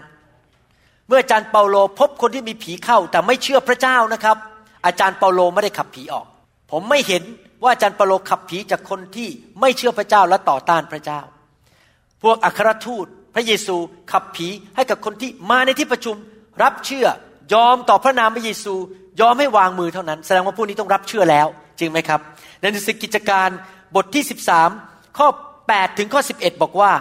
[1.11, 4.37] มื่ออาจารย์เปาโลพบคนที่มีผีเข้าแต่ไม่เชื่อพระเจ้านะครับ
[4.85, 6.25] อาจารย์เปาโลไม่ได้ขับผีออก
[6.71, 7.23] ผมไม่เห็น
[7.61, 11.21] ว่าอาจารย์เปาโลขับผีจากคนที่ไม่เชื่อพระเจ้าและต่อต้านพระเจ้า
[12.23, 13.75] พวกอัครทูตพระเยซู
[14.11, 16.15] ขับผีให้กับคนที่มาในที่ประชุม
[16.63, 17.07] รับเชื่อ
[17.53, 18.73] ยอมต่อพระนามพระเยซู
[19.21, 21.47] ยอมให้วางมือเท่านั้น แสดงว่าผู้นี้ต้องรับเชื่อแล้ว
[21.79, 22.19] จริงไหมครับ
[22.59, 23.49] ในหนังสือกิจการ
[23.95, 24.23] บทที่
[24.69, 25.27] 13 ข้อ
[25.63, 26.93] 8 ถึงข้อ 11 บอกว่า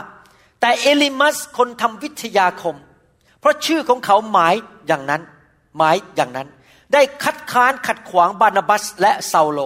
[0.61, 2.77] แต่เอลิมัสคนทำวิทยาคม
[3.41, 4.55] เพราะชื่อของเขาหมาย
[4.87, 5.23] อย่างนั้น
[5.77, 6.49] หมายอย่างนั้น
[6.93, 9.61] ได้คัดค้านขัดขวางบานาบัสและเซาโล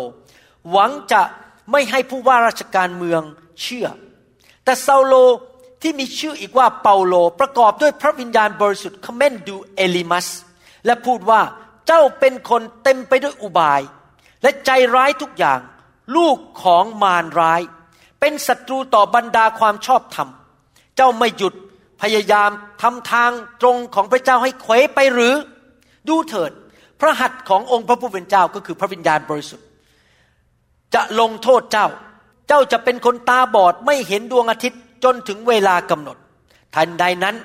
[0.70, 1.22] หวังจะ
[1.70, 3.22] ไม่ให้ผู้ว่าราชการเมือง
[3.62, 3.86] เชื่อ
[4.64, 5.14] แต่เซาโล
[5.82, 10.26] ที่มีชื่ออีกว่าเปาโลประกอบด้วยพระวิญญาณบริสุทธิ์คเมนดูเอลิมัส
[10.86, 11.40] และพูดว่า
[11.86, 13.80] เจ้าเป็นคนเต็มไปด้วยอุบาย
[14.42, 15.60] และใจร้ายทุกอย่าง
[16.16, 17.60] ลูกของมารร้าย
[18.20, 20.28] เป็นศัตรูต่อบรรดาความชอบธรรม
[20.96, 21.54] เจ้าไม่หยุด
[22.02, 22.50] พยายาม
[22.82, 23.30] ทำทาง
[23.60, 25.34] ตรงของพระเจ้าให้เขวไปหรือ
[26.08, 26.52] ดูเถิด
[27.00, 29.66] พระหัตถ์ขององค์พระผู้เป็นเจ้าก็คือพระวิญญาณบริสุทธิ์
[30.94, 31.86] จะลงโทษเจ้า
[32.48, 36.16] เจ้าจะเป็นคนตาบอดไม่เห็นดวงอาทิตย์จนถึงเวลากำหนด
[36.74, 37.36] ทันใดนั้น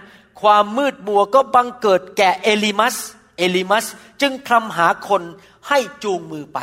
[0.41, 2.95] ความมืดมัวก็บังเกิดแก่เอลิมัส
[3.37, 3.85] เอลิมัส
[4.21, 5.23] จึงคลำหาคน
[5.67, 6.59] ให้จูงมือไป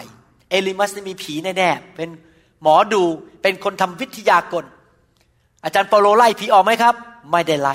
[0.50, 2.08] เอลิมัสมีผีแน่ๆเป็น
[2.62, 3.02] หมอดู
[3.42, 4.64] เป็นคนทำวิทยากล
[5.64, 6.94] อาจารย์เปโลไล่ผีออกไหมครับ
[7.32, 7.74] ไม่ได้ไล่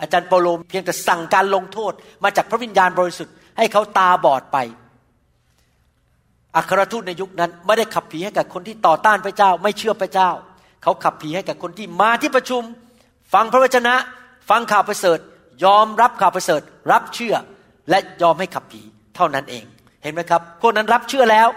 [0.00, 1.92] อาจารย์เปโลเพียงแต่สั่งการลงโทษ
[2.24, 4.56] มาจากพระวิญญาณบริสุทธิ์ให้เขาตาบอดไป
[6.56, 10.30] อัครทูตในยุคนั้น ไม่ได้ขับผีให้กับคนที่ต่อต้านพระเจ้า ไม่เชื่อพระเจ้า
[10.82, 12.62] เขาขับผีให้กับคนที่มาที่ประชุม
[13.32, 13.94] ฟังพระวจนะ
[14.50, 15.18] ฟังข่าวประเสริฐ
[15.64, 16.60] ยอมรับข่าวประเสริฐ
[16.92, 17.34] รับเชื่อ
[17.90, 18.80] และยอมให้ขับผี
[19.16, 19.64] เท่านั้นเอง
[20.02, 21.48] เห็นไหมครับพวกนั้นรับเชื่อแล้ว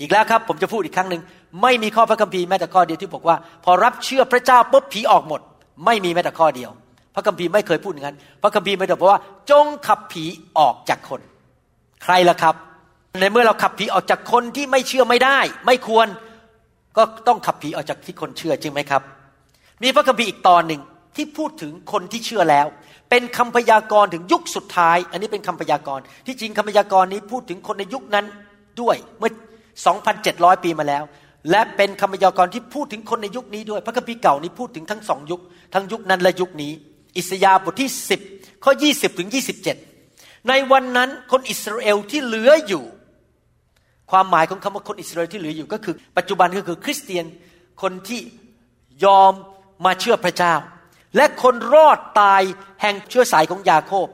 [0.00, 1.22] อีกแล้วครับผมจะพูดอีกครั้งหนึ่ง
[1.62, 5.40] ไม่มีข้อพระคัมภีร์แม้แต่ข้อเดียวที่บอกว่า พอรับเชื่อพระเจ้าปุ๊บผีออกหมด
[5.84, 6.70] ไม่มีแม้แต่ข้อเดียว
[7.14, 10.24] พระคัมภีร์ไม่เคยพูดอย่างนั้น พระคัมภีร์ไม่ได้บอกว่า จงขับผี
[10.58, 11.20] ออกจากคน
[12.02, 12.54] ใครล่ะครับ
[13.20, 16.06] ในเมื่อเราขับผีออกจากคนที่ไม่เชื่อไม่ได้ ไม่ควร
[16.96, 19.02] ก็ต้องขับผีออกจากที่คนเชื่อจริงไหมครับ
[19.82, 20.80] มีพระคัมภีร์อีกตอนหนึ่ง
[21.16, 22.66] ที่พูดถึงคนที่เชื่อแล้ว
[23.10, 28.26] เป็นคำพยากรณ์ถึงยุคสุดท้าย อันนี้เป็นคำพยากรณ์ที่จริงคำพยากรณ์นี้พูดถึงคนในยุคนั้น
[28.80, 29.32] ด้วยเมื่อ
[29.98, 31.02] 2,700 ปีมาแล้ว
[31.50, 35.40] และเป็นคำพยากรณ์ที่พูดถึงคนในยุคนี้ด้วย พระคัมภีร์เก่านี้พูดถึงทั้งสองยุค
[35.74, 36.72] ทั้งยุคนั้นและยุคนี้
[37.16, 37.90] อิสยาห์บทที่
[38.26, 39.28] 10 ข้อ 20 ถึง
[39.84, 42.84] 27 ในวันนั้นคนอิสราเอลที่เหลืออยู่
[44.10, 47.24] ความหมายของคำว่าคนอิสราเอลที่เหลืออยู่ก็คือ ปัจจุบันก็คือคริสเตียน
[47.82, 48.20] คนที่
[49.04, 49.32] ยอม
[49.84, 50.54] มาเชื่อพระเจ้า
[51.16, 52.42] และคนรอดตาย
[52.82, 54.06] แห่งเชื้อสายของยาโคบ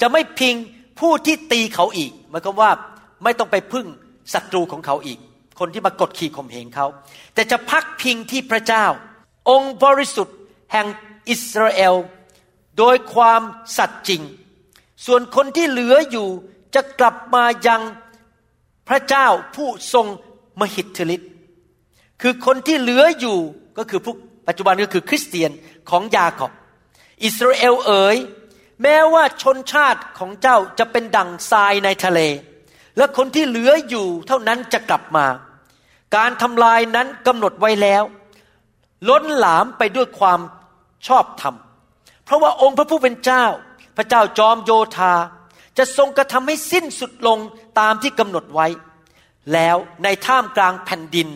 [0.00, 0.54] จะไม่พิง
[1.00, 2.70] ผู้ที่ตีเขาอีกหมายความว่า
[3.24, 3.86] ไม่ต้องไปพึ่ง
[4.34, 5.18] ศัตรูของเขาอีก
[5.60, 6.86] คนที่มากดขี่ข่มเหงเขา
[7.34, 8.86] แต่จะพักพิงที่พระเจ้า
[9.50, 10.36] องค์บริสุทธิ์
[10.72, 10.86] แห่ง
[11.30, 11.94] อิสราเอล
[12.78, 13.42] โดยความ
[13.78, 14.22] สัตย์จริง
[15.06, 16.28] ส่วนคนที่เหลืออยู่
[16.74, 17.82] จะกลับมายัง
[18.88, 20.06] พระเจ้าผู้ทรง
[20.60, 21.30] มหิทธิฤทธิ์
[22.22, 23.38] คือคนที่เหลืออยู่
[23.78, 24.16] ก็คือพวก
[24.48, 25.50] ปัจจุบันก็คือคริสเตียน
[25.90, 26.52] ของยาขอบ
[27.24, 28.16] อิสราเอลเอ๋ย
[28.82, 32.20] แม้ว่าชนชาติของเจ้าจะเป็นดั่งทรายในทะเล
[32.96, 35.26] และคนที่เหลืออยู่เท่านั้นจะกลับมา
[36.16, 38.02] การทำลายนั้นกำหนดไว้แล้ว
[39.08, 40.40] ล้นหลามไปด้วยความ
[41.06, 41.54] ชอบธรรม
[42.24, 43.44] เพราะว่าองค์พระผู้เป็นเจ้า
[43.96, 45.14] พระเจ้าจอมโยธา
[45.78, 47.38] จะทรงกระทำให้สิ้นสุดลง
[47.80, 48.66] ตามที่กำหนดไว้
[49.52, 51.28] แล้วในท่ามกลางแผ่นดิน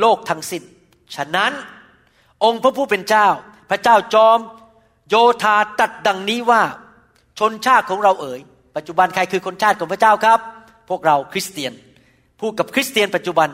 [0.00, 0.62] โลกทั้งสิ้น
[1.14, 1.52] ฉะนั้น
[2.44, 3.28] องค์พระผู้เป็นเจ้า
[3.70, 4.38] พระเจ้าจอม
[5.08, 6.62] โยธาตัดดังนี้ว่า
[7.38, 8.40] ชนชาติของเราเอ๋ย
[8.76, 10.40] ปัจจุบันใครคือคนชาติของพระเจ้าครับ
[10.88, 11.72] พวกเราคริสเตียน
[12.40, 13.48] ผู้กับคริสเตียนปัจจุบัน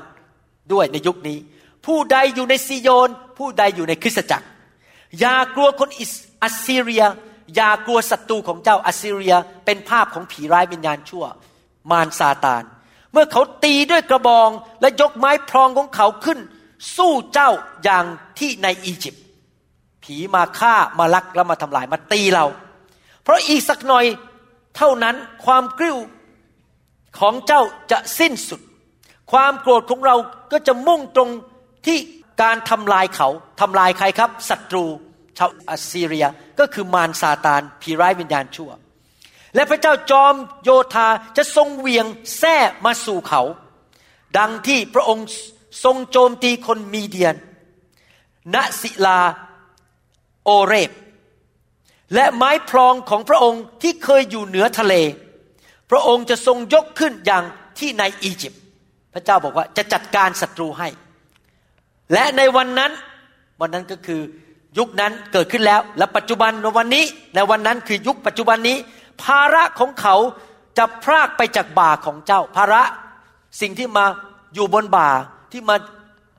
[0.73, 1.39] ด้วยในยุคนี้
[1.87, 4.47] ผู้ใดอยู่ในซีโยน ผู้ใดอยู่ในคริสตจักร
[5.21, 5.89] อย่ากลัวคน
[6.43, 7.05] อัสซีเรีย
[7.55, 9.35] อย่ากลัวศัตรูของเจ้าอัสซีเรีย
[9.65, 11.25] เป็นภาพของผีร้ายวิญญาณชั่ว
[11.91, 12.63] มารซาตาน
[13.13, 14.51] เมื่อเขาตีด้วยกระบอง
[14.81, 16.39] และยกไม้พรองของเขาขึ้น
[16.97, 17.51] สู้เจ้า
[17.85, 18.05] อย่าง
[18.39, 19.25] ที่ในอียิปต์
[20.05, 22.47] ผีมาฆ่ามาลักแล้วมาทำลายมาตีเรา
[23.23, 24.05] เพราะอีกสักหน่อย
[24.77, 25.97] เท่านั้นความกริ้ว
[27.19, 28.61] ของเจ้าจะสิ้นสุด
[29.33, 30.17] ความโกรธของเรา
[30.53, 31.31] ก็จะมุ่งตรง
[31.87, 31.99] ที่
[32.43, 33.29] การทำลายเขา
[33.61, 34.85] ทำลายใครครับศัตรู
[35.39, 36.27] ชาวอัสซีเรีย
[36.59, 38.71] ก็คือมารซาตานผีร้ายวิญญาณชั่ว
[39.55, 42.07] และพระเจ้าจอมโยธาจะทรงเวียง
[42.37, 43.43] แท้มาสู่เขา
[44.39, 45.27] ดังที่พระองค์
[45.85, 47.35] ทรงโจมตีคนมีเดียน
[48.55, 49.21] ณศิลา
[50.45, 50.91] โอเรบ
[52.15, 54.95] และไม้พลองของพระองค์ที่เคยอยู่เหนือทะเล
[55.91, 57.45] พระองค์จะทรงยกขึ้นอย่าง
[57.79, 58.62] ที่ในอียิปต์
[59.13, 60.89] พระเจ้าบอกว่าจะจัดการศัตรูให้
[62.13, 62.93] และในวันนั้น
[63.61, 64.21] วันนั้นก็คือ
[64.79, 67.05] ยุคนั้นเกิดขึ้นแล้ว และปัจจุบันในวันนี้
[67.35, 68.77] ในวันนั้นคือยุคปัจจุบันนี้
[69.23, 70.17] ภาระของเขา
[70.79, 72.83] จะพรากไปจากบ่าของเจ้า ภาระ
[73.61, 74.05] สิ่งที่มา
[74.55, 75.09] อยู่บนบ่า
[75.53, 75.77] ที่มา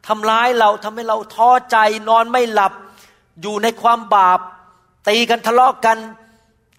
[0.07, 1.77] ทำร้ายเราทำให้เราท้อใจ
[2.09, 2.73] นอนไม่หลับ
[3.41, 4.39] อยู่ในความบาป
[5.07, 5.97] ตีกันทะเลาะกกัน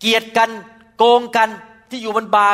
[0.01, 0.51] เกลียดกัน
[0.99, 1.49] โกงกัน
[1.91, 2.51] ที่อยู่บนบา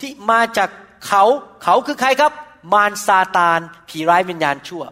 [0.00, 0.68] ที่มาจาก
[1.06, 1.24] เขา
[1.62, 2.32] เขาคือใครครับ
[2.72, 4.84] มารซาตาน ผีร้ายวิญญาณชั่ว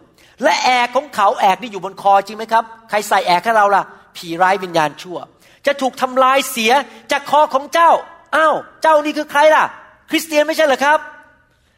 [0.43, 3.83] และแอกของเขาแอกนี่อยู่บนคอจริงไหมครับ ใครใส่แอกให้เราล่ะ
[4.17, 5.17] ผีร้ายวิญญาณชั่ว
[5.65, 6.71] จะถูกทำลายเสีย
[7.11, 7.91] จากคอของเจ้า
[8.35, 9.65] อ้าวเจ้านี่คือใครล่ะ
[10.09, 10.99] คริสเตียนไม่ใช่เหรอครับ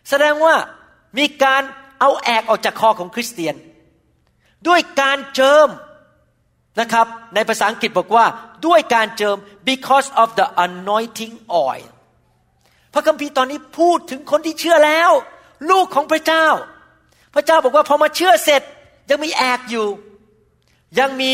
[0.09, 0.55] แสดงว่า
[1.17, 1.61] มีการ
[1.99, 3.55] เอาแอกออกจากคอของคริสเตียน
[4.67, 5.69] ด้วยการเจิม
[6.79, 8.25] นะครับ ในภาษาอังกฤษบอกว่า
[8.67, 9.37] ด้วยการเจิม
[9.69, 11.35] because of the anointing
[11.67, 11.85] oil
[12.93, 15.11] พระคัมภีร์ตอนนี้พูดถึงคนที่เชื่อแล้ว
[15.70, 16.47] ลูกของพระเจ้า
[17.34, 18.62] พระเจ้าบอกว่าพอมาเชื่อเสร็จ
[19.10, 19.88] ยังมีแอกอยู่
[20.99, 21.32] ยังมี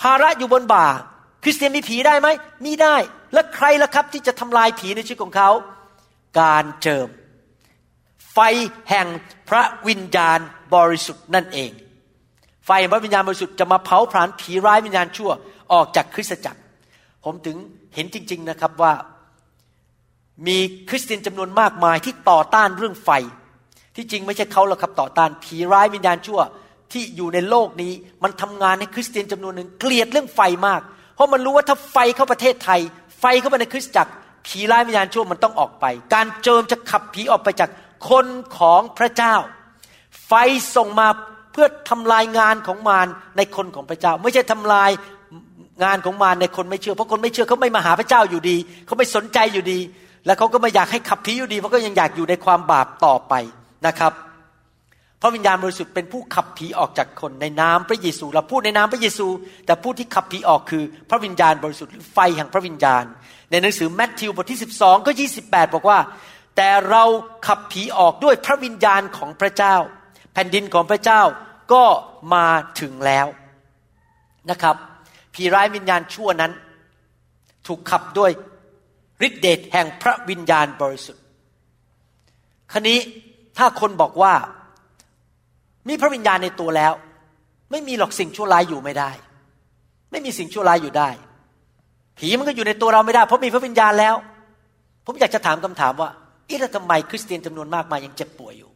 [0.00, 0.86] ภาระอยู่บนบ่า
[1.42, 2.28] คริสเตียนมีผีได้ไหม
[2.64, 2.96] มีได้
[3.32, 5.50] และใครล่ะครับที่จะทำลายผีในชีวิตของเขา
[6.40, 7.08] การเจิม
[8.32, 8.38] ไฟ
[8.90, 9.06] แห่ง
[9.48, 10.38] พระวิญญาณ
[10.74, 11.70] บริสุทธิ์นั่นเอง
[12.66, 15.30] ไฟแห่งพระวิญญาณบริสุทธิ์จะมาเผาผลาญผีร้ายวิญญาณชั่ว
[15.72, 16.60] ออกจากคริสตจักร
[17.24, 17.56] ผมถึง
[17.94, 18.92] เห็นจริง ๆนะครับว่า
[20.46, 23.10] มีคริสเตียนจำนวนมากมายที่ต่อต้านเรื่องไฟ
[23.96, 26.40] ที่จริงไม่ใช่เขาหรอกครับต่อต้านผีร้ายวิญญาณชั่ว
[26.92, 30.80] ที่อยู่ในโลกนี้มันทำงานให้คริสเตียนจำนวนหนึ่งเกลียดเรื่องไฟมาก
[31.14, 32.80] เพราะมันรู้ว่าถ้าไฟเข้าประเทศไทย
[33.20, 34.12] ไฟเข้าไปในคริสตจักร
[34.46, 35.84] ผีร้ายวิญญาณชั่วมันต้องออกไป
[36.14, 37.70] การเจิมจะขับผีออกไปจาก
[38.10, 38.26] คน
[38.58, 39.34] ของพระเจ้า
[40.26, 40.32] ไฟ
[40.76, 41.08] ส่งมา
[41.52, 44.90] เพื่อทำลายงานของมารในคนของพระเจ้า ไม่ใช่ทำลาย
[45.84, 49.78] งานของมารในคนไม่เชื่อ เพราะคนไม่เชื่อเขาไม่มาหาพระเจ้าอยู่ดีเขาไม่สนใจอยู่ดี
[50.26, 53.34] แล้วเขาก็ไม่อยากให้ขับผีอยู่ดีเพราะก็ยังอยากอยู่ในความบาปต่อไป
[53.86, 54.12] นะครับ
[55.22, 59.26] พระวิญญาณบริสุทธิ์เป็นผู้ขับผีออกจากคนในนามพระเยซูเราพูดในนามพระเยซู
[59.66, 63.04] แต่ผู้ที่ขับผีออกคือพระวิญญาณบริสุทธิ์หรือไฟแห่งพระวิญญาณ
[63.50, 65.10] ในหนังสือแมทธิวบทที่ 12ก็
[65.42, 65.98] 28 บอกว่า
[66.56, 67.04] แต่เรา
[67.46, 69.74] ขับผีออกด้วยพระวิญญาณของพระเจ้า
[70.32, 71.22] แผ่นดินของพระเจ้า
[71.72, 71.84] ก็
[72.34, 72.46] มา
[72.80, 73.26] ถึงแล้ว
[74.50, 74.76] นะครับ
[75.34, 76.52] ผีร้ายวิญญาณชั่วนั้น
[77.66, 78.30] ถูกขับด้วย
[79.26, 81.24] ฤทธิเดชแห่งพระวิญญาณบริสุทธิ์
[82.72, 82.98] ครนี้
[83.58, 84.34] ถ้าคนบอกว่า
[85.88, 86.92] มีพระวิญญาณในตัวแล้ว
[87.70, 89.10] ไม่มีหรอกสิ่งชั่วร้ายอยู่ไม่ได้
[90.10, 91.08] ไม่มีสิ่งชั่วร้ายอยู่ได้
[92.18, 94.14] ผีมันก็อยู่ในตัวเราไม่ได้ เพราะมีพระวิญญาณแล้ว
[95.06, 96.10] ผมอยากจะถามคำถามว่า
[96.48, 98.70] อีแล้วทำไมคริสเตียนจำนวนมากมายังเจ็บป่วยอยู่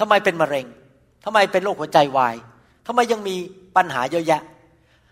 [0.00, 0.66] ทำไมเป็นมะเร็ง
[1.24, 2.34] ทำไมเป็นโรคหัวใจวาย
[2.86, 3.36] ทำไมยังมี
[3.76, 4.42] ปัญหาเยอะแยะ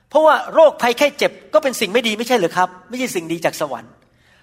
[0.08, 3.92] เพราะว่าโรคภัยแค่เจ็บก็เป็นสิ่งไม่ดีไม่ใช่หรือครับ ไม่ใช่สิ่งดีจากสวรรค์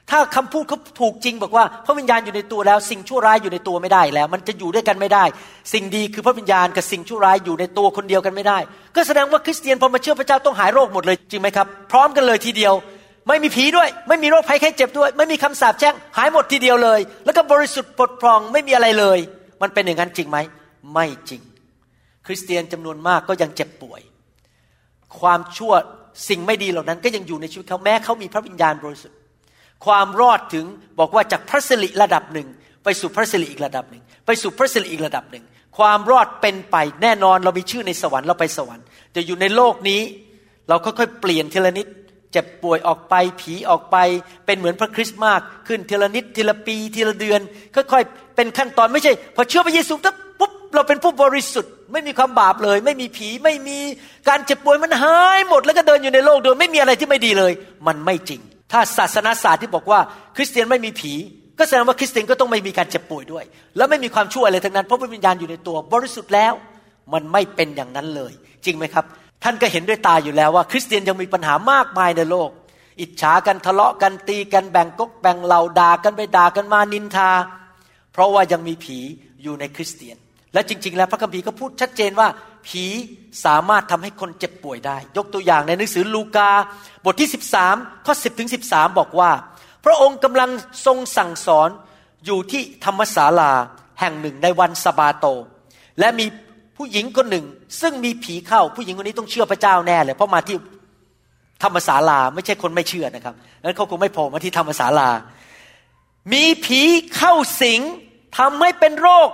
[0.10, 5.24] ถ้าคำพูดเขาถูกจริงบอกว่า พระวิญญาณอยู่ในตัวแล้ว สิ่งชั่วร้ายอยู่ในตัวไม่ได้แล้ว มันจะอยู่ด้วยกันไม่ได้
[5.74, 8.58] สิ่งดีคือพระวิญญาณกับสิ่งชั่วร้ายอยู่ในตัวคนเดียวกันไม่ได้
[8.96, 12.74] ก็แสดงว่าคริสเตียนพอมาเชื่อพระเจ้าต้องหายโรคหมดเลยจริงไหมครับ พร้อมกันเลยทีเดียว
[13.28, 19.20] ไม่มีผีด้วย ไม่มีโรคภัยแค่เจ็บด้วย ไม่มีคำสาปแช่งหายหมดทีเดียวเลย แล้วก็บริสุทธิ์ปลดปล่องไม่มีอะไรเลย
[19.62, 20.38] มันเป็นอย่างนั้นจริงไหม
[20.94, 21.42] ไม่จริง
[22.26, 24.02] คริสเตียนจำนวนมากก็ยังเจ็บป่วย
[25.20, 25.74] ความชั่ว
[26.30, 29.18] สิ่งไม่ดีเหล่านั้นก็ยังอยู่ในชีวิตเขาแม้เขามีพระวิญญาณบริสุทธิ์
[29.86, 30.66] ความรอดถึง
[31.00, 32.48] บอกว่าจากพระสิริระดับหนึ่ง
[32.84, 35.46] ไปสู่พระสิริอีกระดับหนึ่ง ไปสู่พระสิริอีกระดับหนึ่ง
[35.78, 40.02] ความรอดเป็นไปแน่นอนเรามีชื่อในสวรรค์เราไปสวรรค์ แต่อยู่ในโลกนี้
[40.70, 41.88] เราค่อยๆเปลี่ยนทีละนิด
[42.32, 43.98] เจ็บป่วยออกไปผีออกไป
[44.46, 47.40] เป็นเหมือนพระคริสต์มากขึ้นทีละนิดทีละปีทีละเดือน
[47.76, 49.94] ค่อยๆเป็นขั้นตอนไม่ใช่ พอเชื่อพระเยซู
[50.40, 53.80] ปุ๊บเราเป็นผู้บริสุทธิ์ ไม่มีความบาปเลย ไม่มีผีไม่มี
[54.30, 57.52] การเจ็บป่วยมันหายหมดแล้วก็เดินอยู่ในโลกโดยไม่มีอะไรที่ไม่ดีเลย
[57.88, 58.42] มันไม่จริง
[58.72, 60.00] ถ้าศาสนาศาสตร์ที่บอกว่า
[60.36, 61.14] คริสเตียนไม่มีผี
[61.60, 63.44] ก็แสดงว่าคริสเตียนก็ต้องไม่มีการเจ็บป่วยด้วย
[63.78, 66.54] แล้วไม่มีความชั่วอะไรทั้งนั้นเพราะวิญญาณอยู่ในตัวบริสุทธิ์แล้ว
[67.14, 68.34] มันไม่เป็นอย่างนั้นเลย
[68.66, 69.06] จริงไหมครับ
[69.44, 72.50] ท่านก็เห็นด้วยตาอยู่แล้วว่า คริสเตียนยังมีปัญหามากมายในโลก
[73.00, 77.32] อิจฉากันทะเลาะกันตีกันแบ่งกกแบ่งเหล่าด่ากันไปด่ากันมานินทา
[78.14, 78.98] เพราะว่ายังมีผี
[79.44, 80.18] อยู่ในคริสเตียน
[80.54, 82.28] และจริง ๆ แล้วพระคัมภีร์ก็พูดชัดเจนว่า
[82.68, 82.86] ผี
[83.46, 86.50] สามารถทำให้คนเจ็บป่วยได้ ยกตัวอย่างในหนังสือลูกา
[87.04, 87.30] บทที่
[87.68, 89.32] 13 ข้อ 10 ถึง 13 บอกว่า
[89.86, 90.50] พระองค์กำลัง
[90.86, 91.70] ทรงสั่งสอน
[92.26, 93.52] อยู่ที่ธรรมศาลา
[94.00, 95.26] แห่งหนึ่งในวันสบาโต
[96.00, 96.26] และมี
[96.78, 97.46] ผู้หญิงคนหนึ่ง
[97.82, 100.58] ซึ่งมีผีเข้าผู้หญิงคนนี้ต้องเชื่อพระเจ้าแน่เลยเพราะมาที่
[101.64, 105.10] ธรรมศาลาไม่ใช่คนไม่เชื่อนะครับนั้นเขาคงไม่โผล่มาที่ธรรมศาลา
[106.34, 106.82] มีผี
[107.16, 107.80] เข้าสิง
[108.38, 109.30] ทำให้เป็นโรค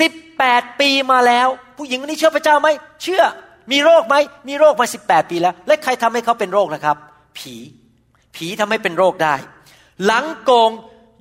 [0.00, 2.68] สิบแปดปีมาแล้ว ผู้หญิงคนนี้เชื่อพระเจ้าไหม
[3.02, 3.22] เชื่อ
[3.72, 4.16] มีโรคไหม
[4.48, 6.96] มีโรคมาสิบแปดปีแล้ว และใครทำให้เขาเป็นโรคนะครับ
[7.38, 7.54] ผี
[8.34, 9.34] ผีทำให้เป็นโรคได้
[10.04, 10.70] หลังโกง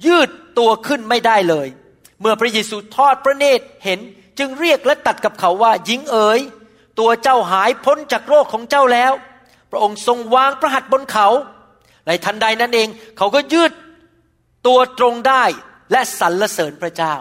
[0.05, 1.67] ยืดตัวขึ้นไม่ได้เลย
[2.21, 3.99] เมื่อพระเยซูทอดพระเนตรเห็น
[4.39, 6.39] จึงเรียกและตัดกับเขาว่าหญิงเอ๋ย
[6.99, 9.13] ตัวเจ้าหายพ้นจากโรคของเจ้าแล้ว
[9.71, 11.27] พระองค์ทรงวางพระหัตถ์บนเขา
[12.07, 12.87] ในทันใดนั้นเอง
[13.17, 13.71] เขาก็ยืด
[14.67, 15.43] ตัวตรงได้
[15.91, 17.15] และสรรเสริญพระเจ้า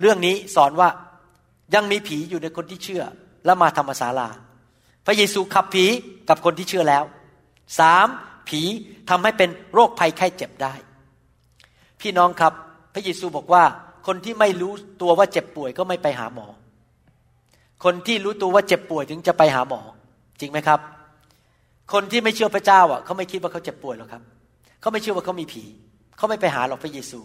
[0.00, 0.88] เรื่องนี้สอนว่า
[1.74, 3.02] ยังมีผีอยู่ในคนที่เชื่อ
[3.44, 4.28] และมาธรรมศาลา
[5.06, 5.84] พระเยซูขับผี
[6.28, 7.04] กับคนที่เชื่อแล้ว
[7.78, 8.06] สาม
[8.48, 8.62] ผี
[9.10, 10.74] ทำให้เป็นโรคภัยไข้เจ็บได้
[12.00, 12.52] พี่น้องครับ
[12.94, 13.64] พระเยซูบอกว่า
[14.06, 14.72] คนที่ไม่รู้
[15.02, 16.46] ตัวว่าเจ็บป่วยก็ไม่ไปหาหมอ
[17.84, 19.80] คนที่รู้ตัวว่าเจ็บป่วยถึงจะไปหาหมอ
[20.40, 20.80] จริงไหมครับ
[21.92, 24.22] คนที่ไม่เชื่อพระเจ้าอะเขาไม่คิดว่าเขาเจ็บป่วยหรอกครับ
[24.80, 25.64] เขาไม่เชื่อว่าเขามีผี
[26.16, 27.20] เขาไม่ไปหาหรอกพระเยซู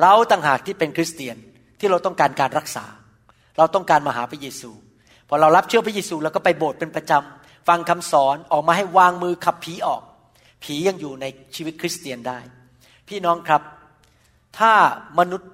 [0.00, 1.36] เราต่างหากที่เป็นคริสเตียน
[1.78, 2.86] ที่เราต้องการการรักษา
[3.58, 4.70] เราต้องการมาหาพระเยซู
[5.28, 10.02] พอเรารับเชื่อพระเยซูเราก็ไปโบสถ์เป็นประจำฟังคำสอนออกมาให้วางมือขับผีออก
[10.62, 12.38] ผียังอยู่ในชีวิตคริสเตียนได้
[13.08, 13.62] พี่น้องครับ
[14.58, 14.72] ถ้า
[15.18, 15.50] มนุษย์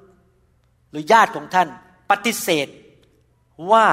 [0.90, 1.68] หรือญาติของท่าน
[2.10, 2.68] ปฏิเสธ
[3.70, 3.86] ว่า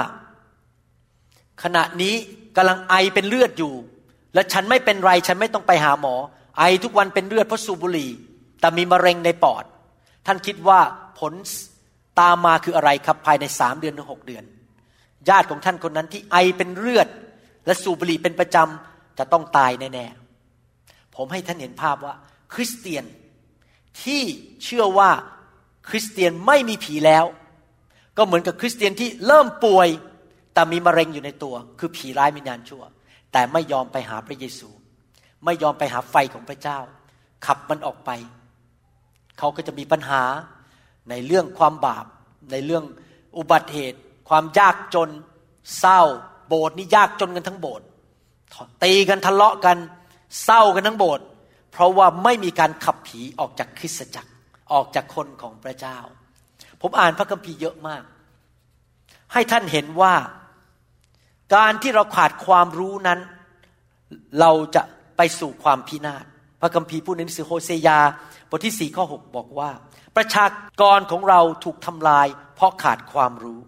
[1.64, 2.16] ขณะนี้
[2.56, 3.74] กำลังไอเป็นเลือดอยู่
[4.34, 6.16] และฉันไม่เป็นไรฉันไม่ต้องไปหาหมอ
[6.60, 8.12] ไอทุกวันเป็นเลือดเพราะสูบบุหรี่
[8.60, 9.64] แต่มีมะเร็งในปอด
[10.26, 10.80] ท่านคิดว่า
[11.20, 11.34] ผล
[12.20, 14.44] ตามมาคืออะไรครับภายในสามเดือนถึงหกเดือน
[15.30, 17.08] ญาติของท่านคนนั้นที่ไอเป็นเลือด
[17.66, 22.14] และสูบบุหรี่เป็นประจำจะต้องตายแน่ๆผมให้ท่านเห็นภาพว่า
[22.54, 23.06] คริสเตียน
[24.04, 24.22] ที่
[24.64, 25.10] เชื่อว่า
[25.90, 27.26] คริสเตียนไม่มีผีแล้ว
[28.18, 29.88] ก็เหมือนกับคริสเตียนที่เริ่มป่วย
[30.54, 32.84] แต่มีมะเร็งอยู่ในตัว คือผีร้ายมีนานชั่ว
[33.32, 34.70] แต่ไม่ยอมไปหาพระเยซู
[35.46, 36.80] ไม่ยอมไปหาไฟของพระเจ้า
[37.46, 38.10] ขับมันออกไป
[39.38, 40.22] เขาก็จะมีปัญหา
[41.10, 42.06] ในเรื่องความบาป
[42.52, 42.84] ในเรื่อง
[43.38, 44.00] อุบัติเหตุ
[44.30, 45.10] ความยากจน
[45.80, 46.02] เศร้า
[46.48, 47.86] โบสถ์นี่ยากจนกันทั้งโบสถ์
[48.84, 49.78] ตีกันทะเลาะกัน
[50.44, 51.26] เศร้ากันทั้งโบสถ์
[51.72, 54.32] เพราะว่าไม่มีการขับผีออกจากคริสตจักร
[54.74, 55.98] ออกจากคนของพระเจ้า
[56.82, 58.04] ผมอ่านพระคัมภีร์เยอะมาก
[59.34, 60.14] ให้ท่านเห็นว่า
[61.56, 63.20] การที่เราขาดความรู้นั้น
[64.40, 64.84] เราจะ
[65.18, 66.26] ไปสู่ความพินาศ
[66.62, 68.00] พระคัมภีร์พูดในหนังสือโฮเซยา
[68.50, 69.70] บทที่สี่ข้อ6บอกว่า
[70.18, 70.46] ประชา
[70.82, 73.60] กรของเราถูกทำลาย เพราะขาดความรู้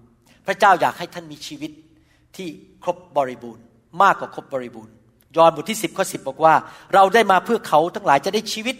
[0.45, 1.71] พระเจ้าอยากให้ท่านมีชีวิต
[2.35, 2.47] ที่
[2.83, 3.63] ครบบริบูรณ์
[4.01, 4.93] มากกว่าครบบริบูรณ์
[5.37, 6.53] ยอห์นบทที่ 10ข้อ10 บอกว่า
[6.93, 8.75] เราได้มาเพื่อเขาทั้งหลายจะได้ชีวิต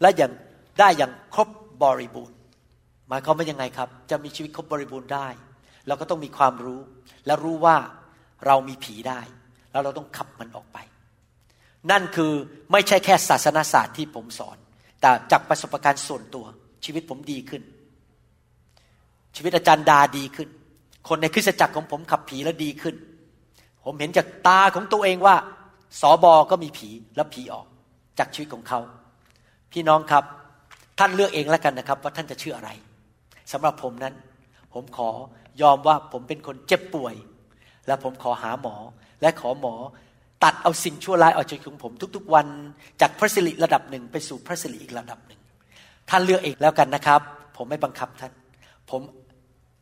[0.00, 0.32] และอย่าง
[0.80, 1.48] ได้อย่างครบ
[1.82, 2.36] บริบูรณ์
[3.08, 5.28] หมายความว่ายังไงครับ จะมีชีวิตครบบริบูรณ์ได้
[5.86, 6.80] เราก็ต้องมีความรู้
[7.26, 7.76] และรู้ว่า
[8.46, 9.20] เรามีผีได้
[9.72, 10.78] แล้วเราต้องขับมันออกไป
[11.90, 12.32] นั่นคือ
[12.72, 14.56] ไม่ใช่แค่ศาสนาศาสตร์ที่ผมสอน
[15.00, 16.46] แต่จากประสบการณ์ส่วนตัว
[16.84, 17.62] ชีวิตผมดีขึ้น
[19.36, 20.48] ชีวิตอาจารย์ดาดีขึ้น
[21.08, 22.94] คนในคริสตจักรของผมขับผีแล้วดีขึ้น
[23.84, 25.36] ผมเห็นจากตาของตัวเองว่า
[26.00, 27.66] สอบอก็มีผีแล้วผีออก
[28.18, 28.80] จากชีวิตของเขา
[29.72, 30.24] พี่น้องครับ
[30.98, 32.70] ท่านเลือกเองแล้วกันนะครับ ว่าท่านจะเชื่ออะไร
[33.52, 34.14] สำหรับผมนั้น
[34.72, 35.08] ผมขอ
[35.62, 37.14] ยอมว่าผมเป็นคนเจ็บป่วย
[37.86, 38.76] และผมขอหาหมอ
[39.20, 39.74] และขอหมอ
[40.44, 42.46] ตัดเอาสิ่งชั่วร้ายออกจากของผม ทุก ๆ วัน
[43.00, 45.40] จากพระสิริระดับหนึ่งไปสู่พระสิริอีกระดับหนึ่ง
[46.10, 47.20] ท่านเลือกเองแล้วกันนะครับ
[47.56, 48.32] ผมไม่บังคับท่าน
[48.90, 49.02] ผม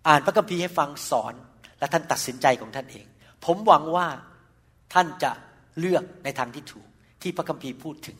[0.08, 1.34] อ่านพระคัมภีร์ให้ฟังสอน
[1.78, 3.06] และท่านตัดสินใจของท่านเอง
[3.44, 4.06] ผมหวังว่า
[4.94, 5.30] ท่านจะ
[5.78, 6.86] เลือกในทางที่ถูก
[7.22, 8.18] ที่พระคัมภีร์พูดถึง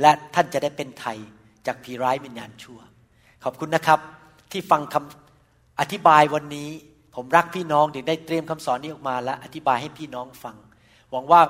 [0.00, 1.18] และท่านจะได้เป็นไทย
[1.66, 2.78] จากผีร้ายวิญญาณชั่ว
[3.44, 4.00] ขอบคุณนะครับ
[4.52, 6.68] ที่ฟังคำอธิบายวันนี้
[7.14, 10.56] ผมรักพี่น้องถึงได้เตรียมคำสอนนี้ออกมา และอธิบายให้พี่น้องฟัง
[11.12, 11.40] หวังว่า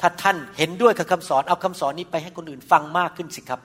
[0.00, 3.60] ถ้าท่านเห็นด้วยกับคำสอนเอาคำสอนนี้ไปให้คนอื่นฟังมากขึ้นสิครับ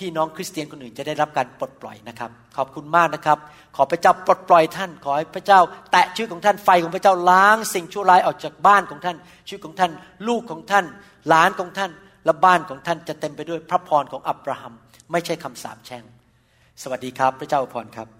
[0.00, 3.38] พี่น้องคริสเตียนคนอื่นจะได้รับการปลดปล่อยนะครับ ขอบคุณมากนะครับ
[3.76, 5.60] ขอพระเจ้าปลดปล่อยท่าน ขอให้พระเจ้า
[5.92, 9.92] แตะชีวิตของท่านไฟของพระเจ้าล้างสิ่งชั่วร้ายออกจากบ้านของท่านชีวิตของท่าน
[10.28, 10.84] ลูกของท่าน
[11.28, 11.90] หลานของท่าน
[12.24, 14.72] และบ้านของท่านจะเต็มไปด้วยพระพรของอับราฮัม
[15.12, 16.04] ไม่ใช่คำสาปแช่ง
[16.82, 18.19] สวัสดีครับ พระเจ้าพรครับ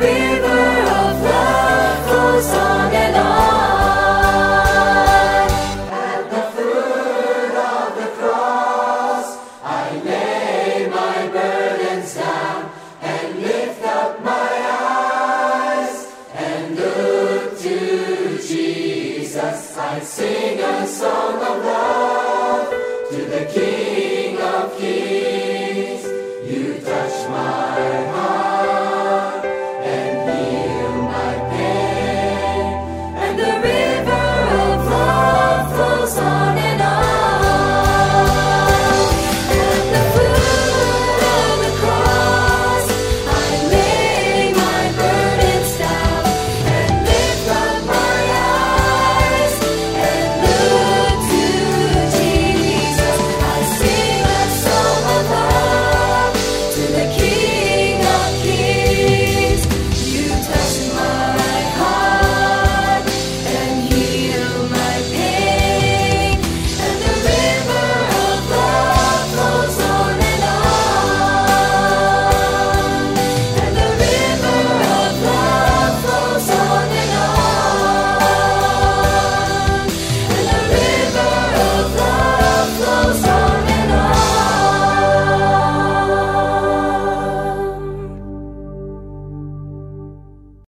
[0.00, 0.27] be